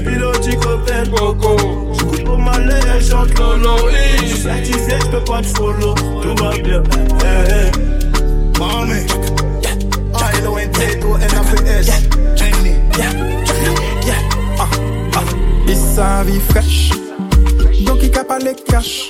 [0.06, 1.94] Piloti cocktail coco.
[1.94, 3.78] J'écoute au malais, elle chante Lolo.
[4.22, 5.96] Je suis certifié, je peux pas te follow.
[6.22, 6.84] Tout va bien.
[7.24, 7.72] Yeah.
[10.14, 11.90] Tylo and Tato, NFS.
[14.08, 14.35] Il
[15.96, 16.90] sa vie fraîche.
[17.86, 19.08] Donc il n'a pas les cash.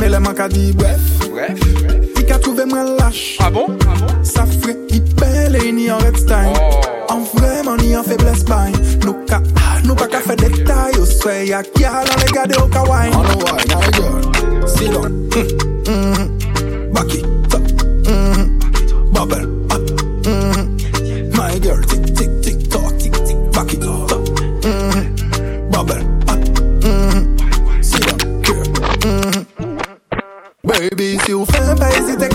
[0.00, 1.00] Mais le manque a dit bref.
[2.18, 3.36] Il a trouvé moi lâche.
[3.38, 3.66] Ah bon?
[3.82, 4.24] Ah bon?
[4.24, 6.52] Ça ferait hyper les ni en red time.
[6.56, 7.12] Oh.
[7.12, 8.72] En vraiment ni en faiblesse bain.
[9.04, 11.50] Nous ka, ah, nous pas qu'à faire des tailles au soleil.
[11.50, 13.10] Y'a qui a l'air de regarder au kawaii.
[13.12, 13.80] On a wine, on
[14.96, 15.16] a wine.
[16.92, 17.35] Baki.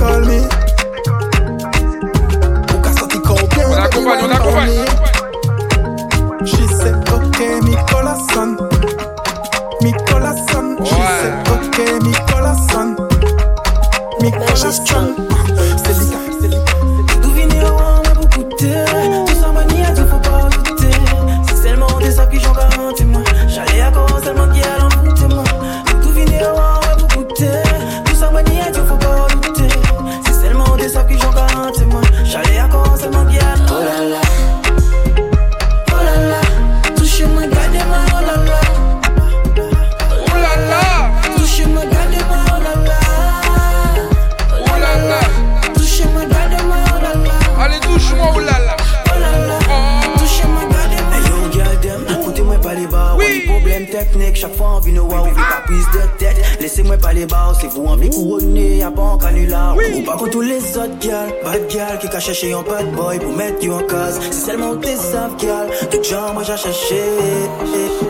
[0.01, 0.40] call me
[66.63, 68.00] rushing shit.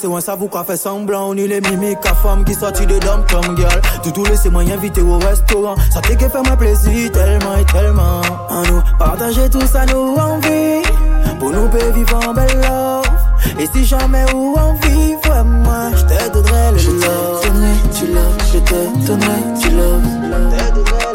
[0.00, 1.34] laissez-moi savoir qu'a fait semblant.
[1.34, 3.80] Ni les mimiques à femme qui sortit de dom tom girl.
[4.02, 5.74] Toutou laissez-moi inviter au restaurant.
[5.92, 8.22] Ça t'est que fait moi plaisir tellement et tellement.
[8.48, 10.80] En nous partager tout ça, nous envie.
[11.38, 13.04] Pour nous, peut vivre en belle love.
[13.58, 17.42] Et si jamais où on vit, moi, je te donnerai le je love.
[17.44, 20.02] Donnerai du love, je te donnerai du love.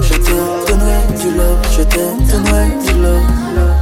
[0.02, 3.75] Je te donnerai du love, je te donnerai du love.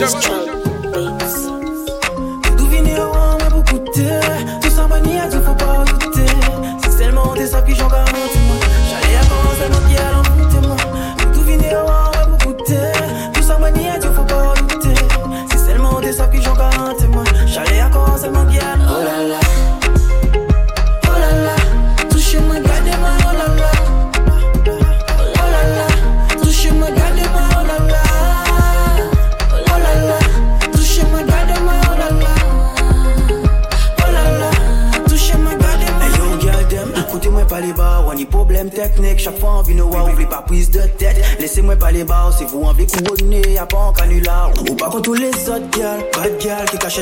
[0.00, 0.39] Shepherd.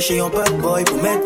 [0.08, 1.17] chez un bad boy pour mettre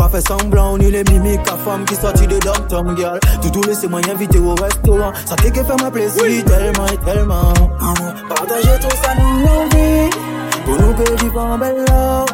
[0.00, 2.38] pas fait semblant, ni les mimiques à femme qui sortit de
[2.70, 3.20] Tom Girl.
[3.42, 6.42] Tout laissez-moi inviter au restaurant, ça fait que faire ma plaisir oui.
[6.42, 7.52] tellement et tellement.
[8.26, 10.10] Partager tout ça nous l'envie,
[10.64, 12.28] pour nous que vivre en belle love.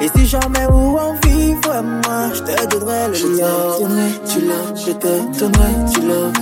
[0.00, 3.76] Et si jamais où on vit, vraiment, je te donnerai le love.
[3.76, 6.32] Je te donnerai tu love, je te donnerai tu love.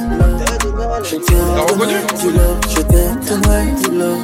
[1.02, 1.32] Je te
[1.66, 4.22] donnerai tu love, je te donnerai tu love.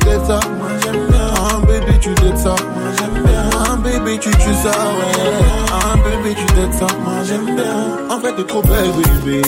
[0.00, 2.54] T'es ça, moi j'aime bien, baby tu t'es ça
[4.10, 5.30] baby, tu tues ça, ouais.
[5.72, 7.98] Ah, baby, tu t'aides ça, moi j'aime bien.
[8.08, 8.90] En fait, t'es trop belle,
[9.24, 9.42] baby.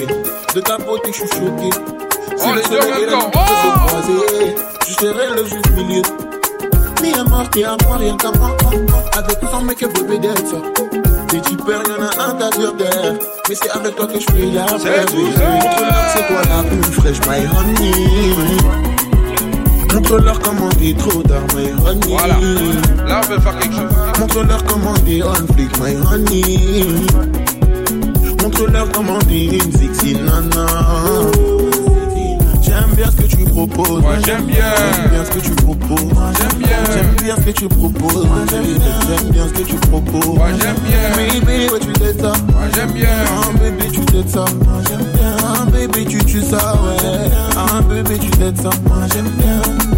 [0.55, 1.70] De ta beauté, je suis choqué.
[2.36, 4.55] Si oh, le soleil est là, tu peux croiser.
[4.89, 6.02] Je serai le juste milieu.
[7.02, 8.56] Mi amor, t'es à moi, rien qu'à moi.
[9.16, 10.56] Avec ton mec, bébé, d'être ça.
[11.28, 13.14] T'es hyper, y'en a un, t'as sur terre.
[13.48, 15.06] Mais c'est avec toi que je fais la paix.
[16.14, 18.93] C'est toi la plus fraîche, my honey.
[19.93, 22.39] Contrôleur comme on dit trop tard mais honey Voilà,
[23.06, 26.86] là on peut faire quelque chose Montre-leur comment t'es on flic, my honey.
[28.40, 30.65] Montre-leur comment une sexy nana.
[32.62, 34.01] J'aime bien ce que tu proposes.
[34.01, 34.73] Moi, j'aime bien.
[34.94, 35.99] J'aime bien ce que tu proposes.
[36.39, 36.85] J'aime bien.
[36.94, 38.28] J'aime bien ce que tu proposes.
[38.49, 40.36] J'aime bien ce que tu proposes.
[40.36, 41.40] Moi, j'aime bien.
[41.40, 42.32] Baby, ouais, tu t'aides ça.
[42.53, 43.09] Moi, j'aime bien.
[43.27, 44.44] Ah, bébé, tu t'aides ça.
[44.65, 45.36] Moi, j'aime bien.
[45.43, 47.28] Ah, bébé, tu tues ça, ouais.
[47.57, 48.70] Ah, bébé, tu t'aides ça.
[48.86, 49.91] Moi, j'aime bien.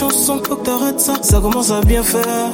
[0.00, 1.14] Chanson, faut que t'arrêtes ça.
[1.22, 2.50] Ça commence à bien faire.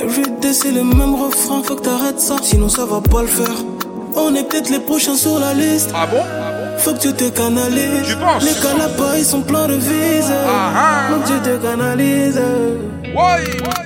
[0.00, 2.36] Everyday, c'est le même refrain, faut que t'arrêtes ça.
[2.42, 3.58] Sinon, ça va pas le faire.
[4.14, 5.90] On est peut-être les prochains sur la liste.
[5.94, 6.22] Ah bon?
[6.78, 8.08] Faut que tu te canalises.
[8.08, 8.44] Tu penses?
[8.44, 10.32] Les canapés, ils sont pleins de vises.
[10.32, 11.02] Ah, ah.
[11.08, 12.40] Faut que tu te canalises.
[13.18, 13.85] Ouais, Bam,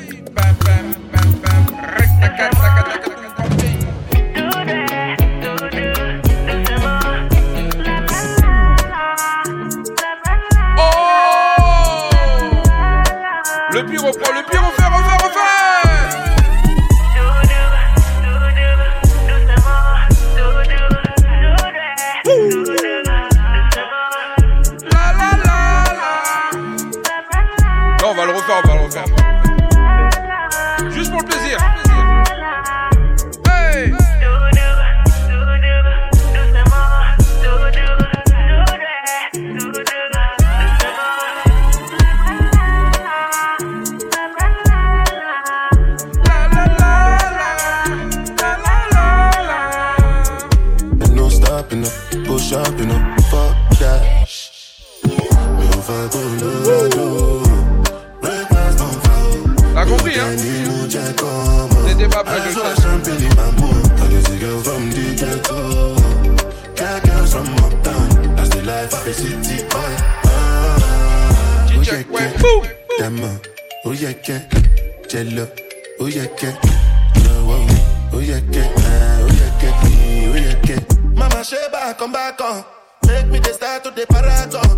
[83.11, 84.71] make me the start to the paragon,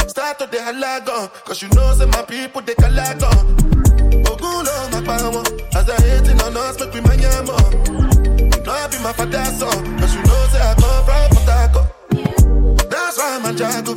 [0.00, 0.08] uh.
[0.08, 3.44] start to the halagon, cause you know say my people they calagon.
[4.30, 5.44] Ogulo, my power,
[5.76, 7.54] as I hating on us, make me my yamo.
[7.54, 8.56] Uh.
[8.56, 11.82] You know I be my father's son, cause you know say I come from Potako.
[12.90, 13.94] That's why I'm a jago.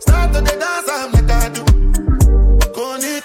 [0.00, 1.78] Start to the dance, I'm like I do.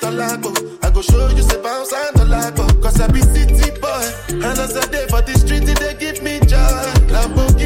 [0.04, 0.52] A lago.
[0.82, 2.68] I go show you say bounce and a lago.
[2.82, 4.04] Cause I be city boy.
[4.28, 7.03] And as I day for the street, they give me joy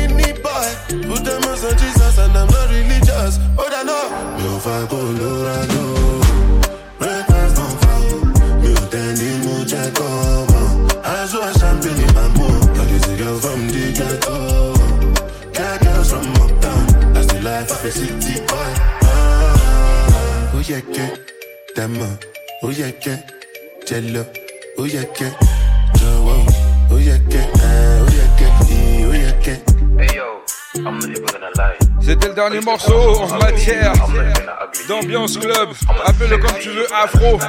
[0.07, 0.67] skinny boy.
[1.07, 2.41] Put them on on Jesus and uh.
[2.41, 3.37] I'm not religious.
[3.55, 4.05] But I know.
[4.37, 5.81] Meu vai colorado.
[6.99, 8.25] Breakfast não falo.
[8.61, 10.87] Meu tênis muito é como.
[11.03, 12.47] As duas champanhe bambu.
[12.75, 14.73] Got this girls from the ghetto.
[15.53, 17.13] Got girls from uptown.
[17.13, 18.71] That's the life of a city boy.
[19.03, 20.51] Ah.
[20.53, 21.15] Oh yeah, yeah.
[21.75, 22.05] Demo.
[22.05, 22.17] Uh,
[22.63, 23.21] oh yeah, yeah.
[23.85, 24.25] Jello.
[24.77, 25.66] Oh yeah, yeah.
[32.01, 33.93] C'était le dernier morceau en matière
[34.87, 35.69] d'ambiance club.
[36.05, 37.39] Appelle-le comme tu veux, afro.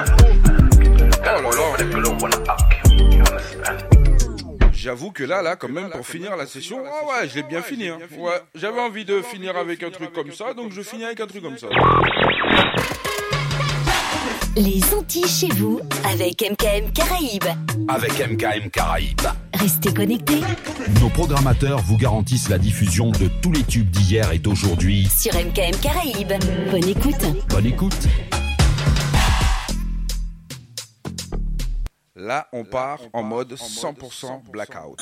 [4.73, 7.63] J'avoue que là, là, quand même, pour finir la session, ah ouais, je l'ai bien
[7.63, 7.89] fini.
[7.89, 7.99] Hein.
[8.17, 11.27] Ouais, j'avais envie de finir avec un truc comme ça, donc je finis avec un
[11.27, 11.67] truc comme ça.
[14.57, 17.45] Les Antilles chez vous avec MKM Caraïbes.
[17.89, 19.21] Avec MKM Caraïbes.
[19.55, 20.41] Restez connectés
[21.01, 25.09] Nos programmateurs vous garantissent la diffusion de tous les tubes d'hier et d'aujourd'hui.
[25.09, 26.33] sur MKM Caraïbes.
[26.71, 27.25] Bonne écoute.
[27.51, 28.09] Bonne écoute.
[32.17, 34.99] Là, on part en mode 100% blackout.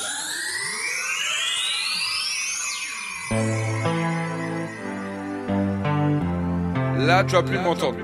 [6.98, 7.98] Là, tu vas plus m'entendre.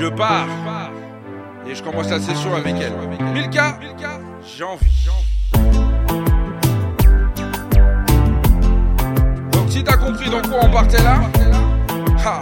[0.00, 0.48] Je pars.
[1.68, 2.94] Et je commence la session avec elle.
[3.34, 3.78] Milka,
[4.42, 5.10] j'ai envie.
[9.52, 11.20] Donc, si t'as compris dans quoi on partait là,
[12.24, 12.40] ha,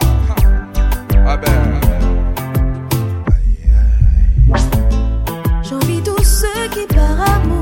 [1.26, 1.80] ah ben.
[5.68, 7.57] J'envie tous ceux qui par amour,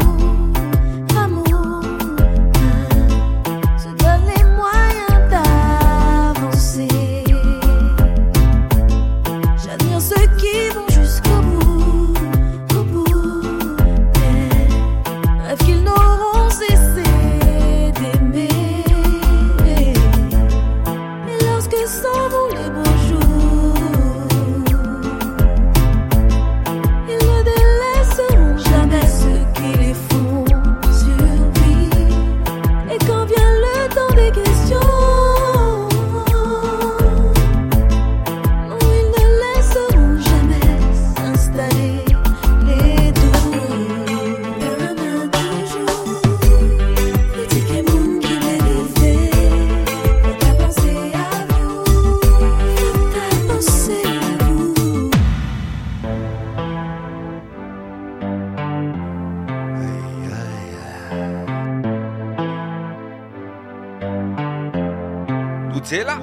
[65.97, 66.19] Nutella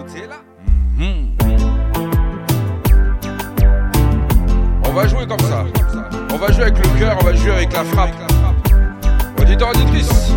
[0.98, 1.36] Mhm.
[4.86, 5.66] On va jouer comme ça.
[6.32, 8.12] On va jouer avec le cœur, on va jouer avec la frappe.
[9.42, 10.33] Auditeur, auditrice.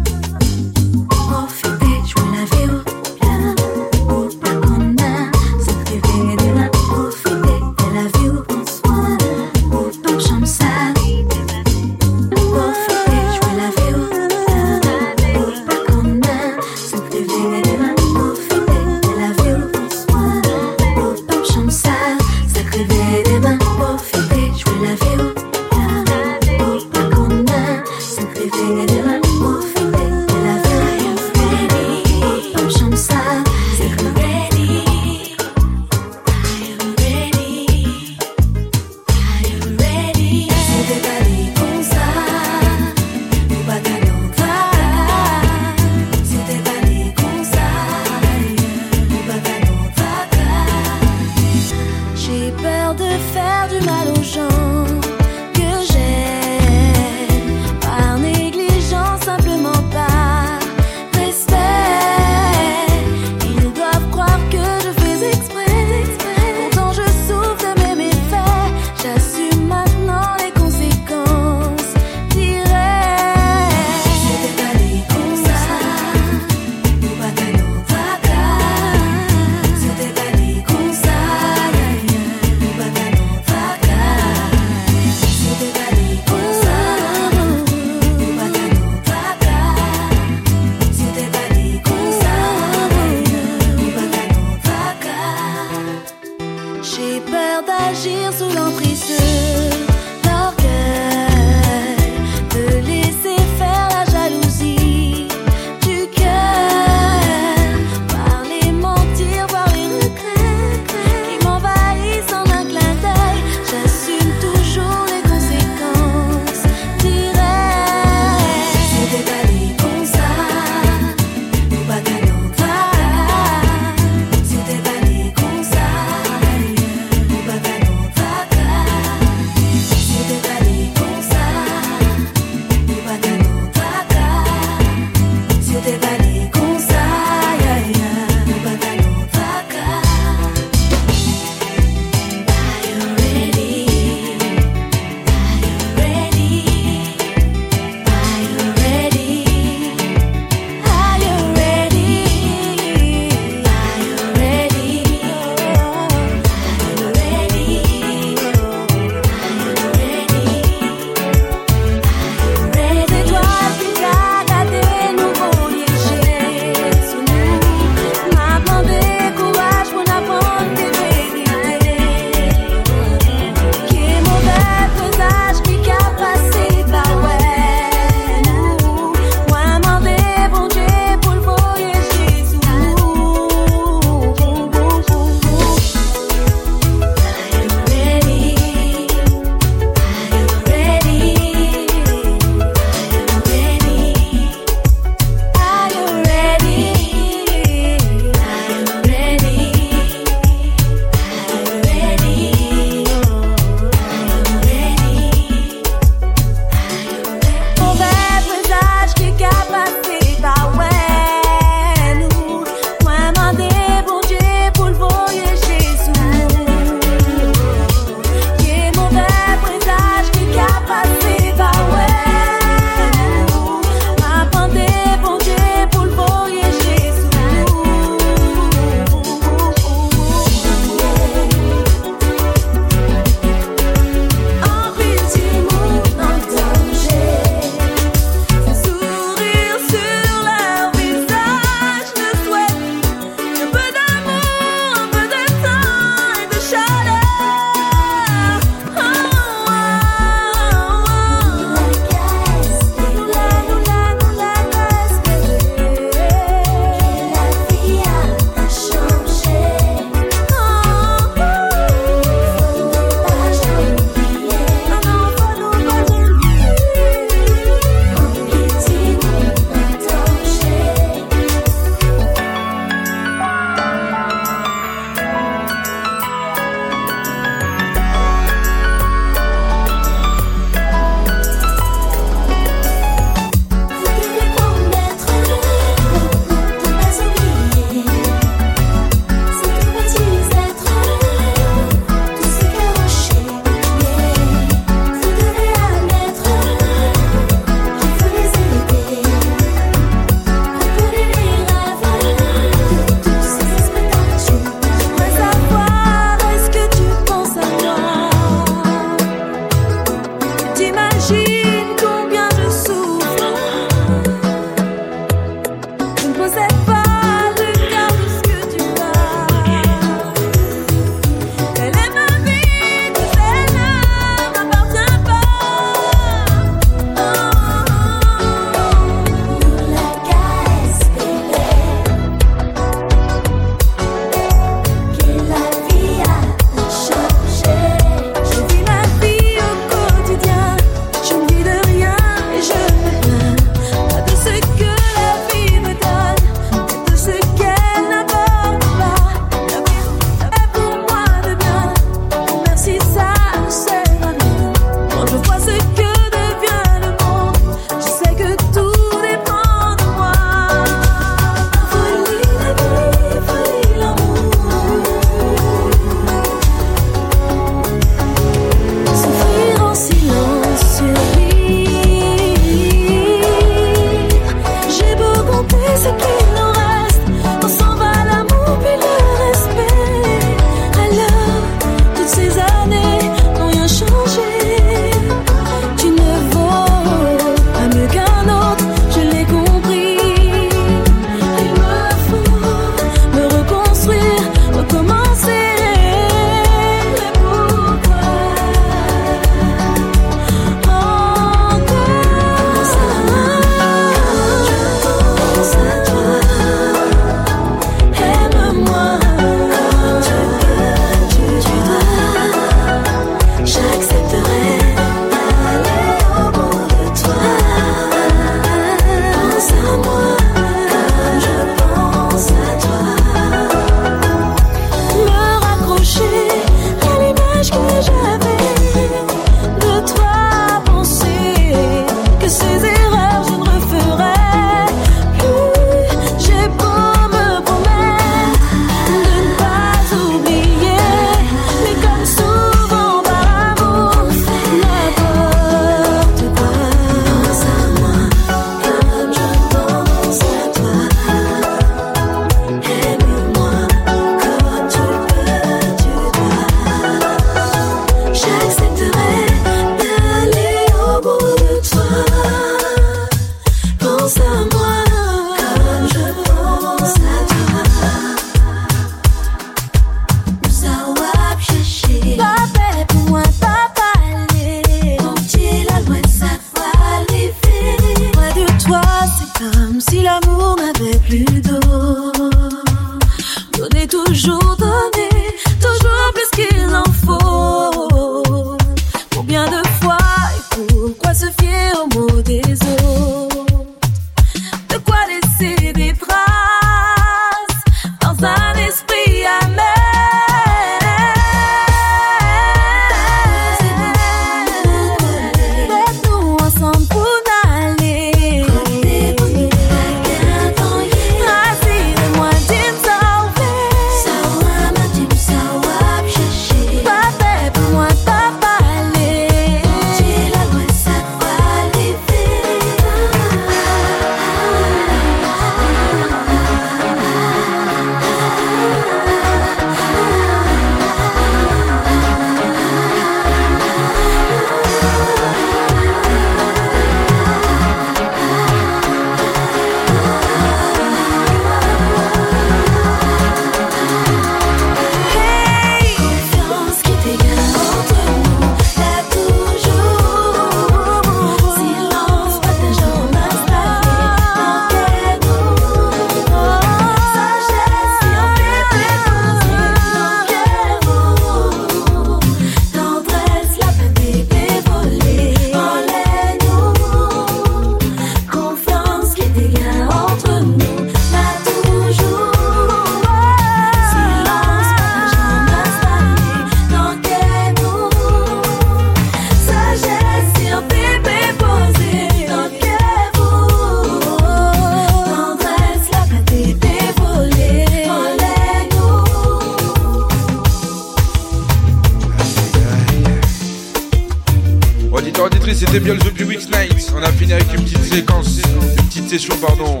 [599.38, 600.00] session, pardon.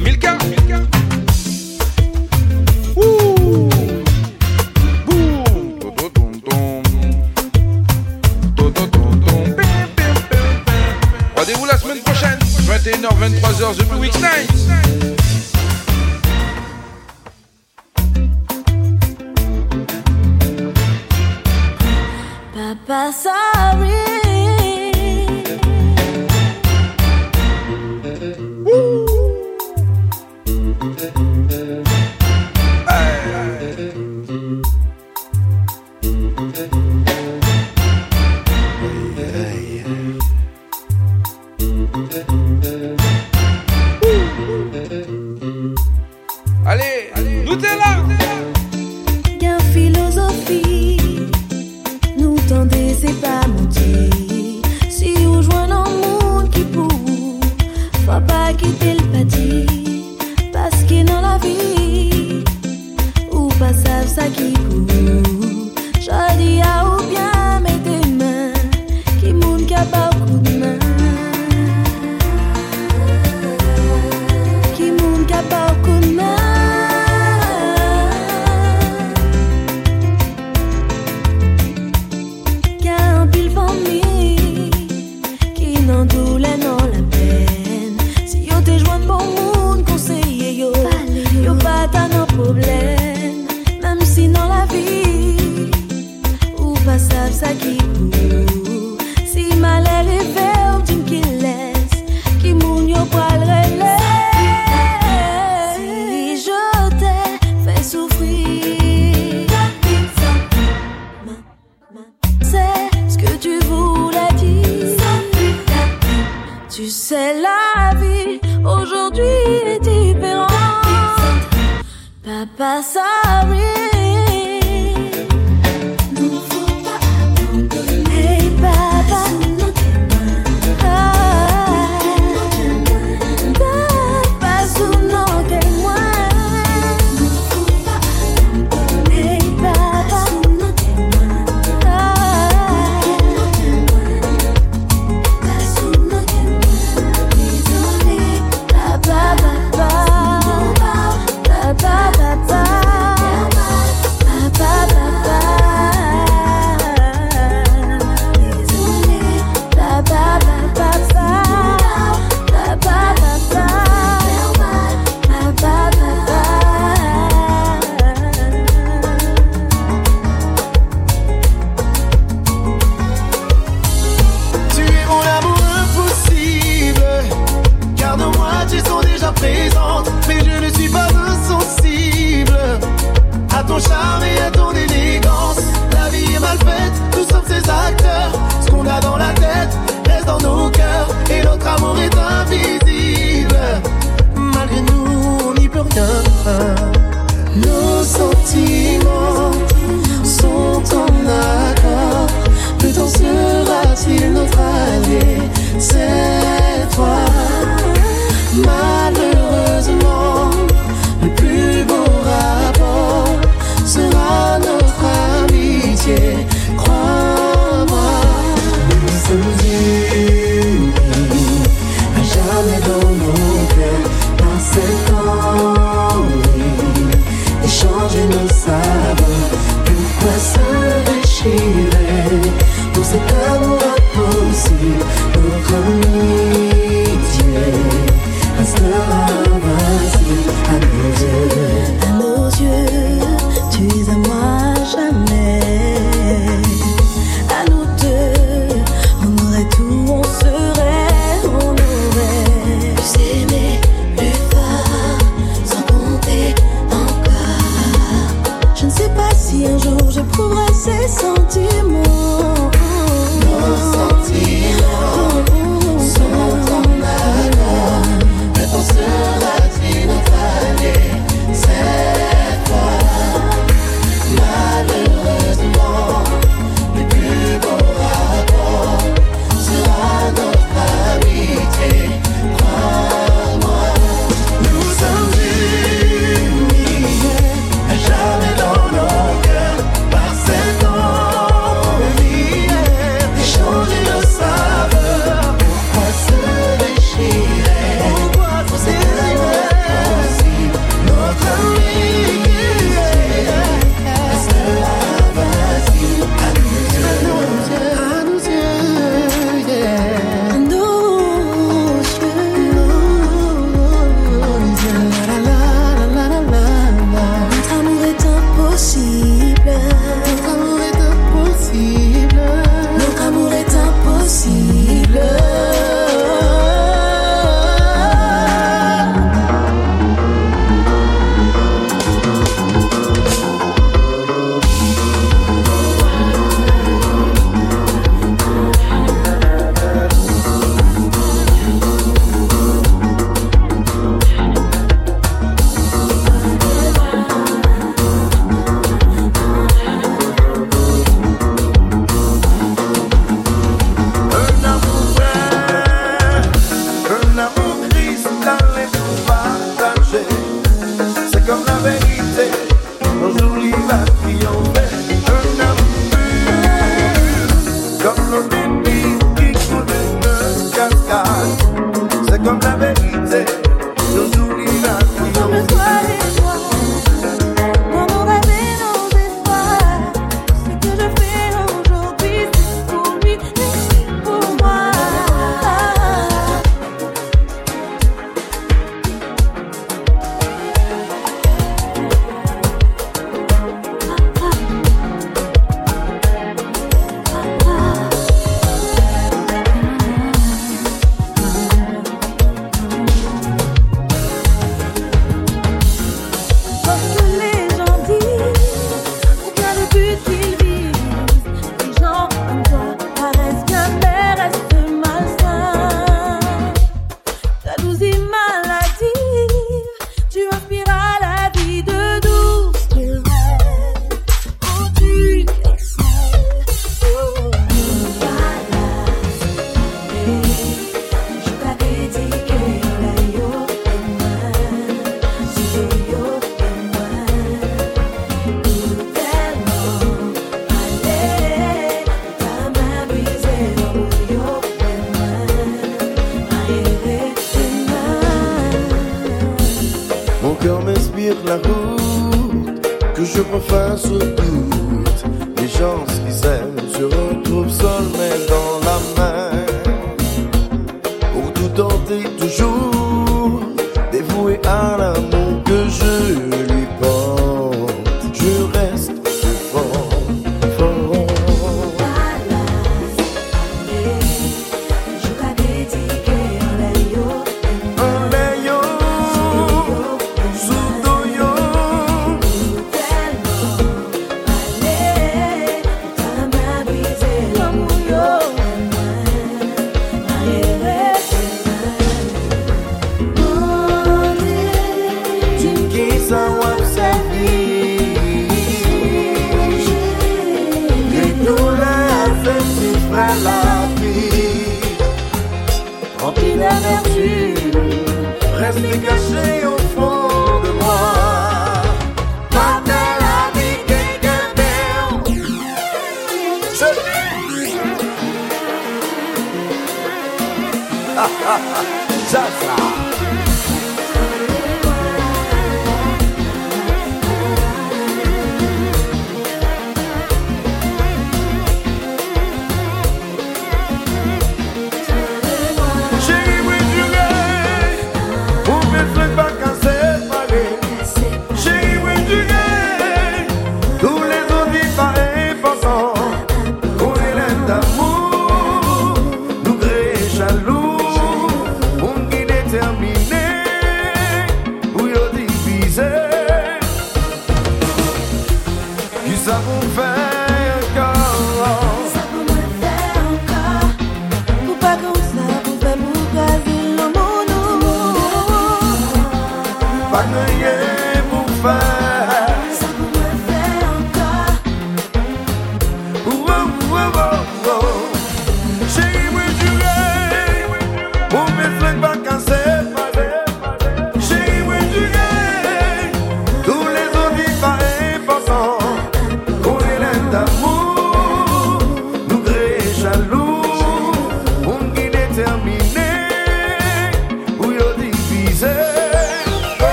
[0.00, 0.36] Milka
[11.36, 13.08] Rendez-vous la semaine prochaine, 21h,
[13.40, 14.50] 23h, The Blue Week Night.
[22.52, 24.23] Papa, sorry.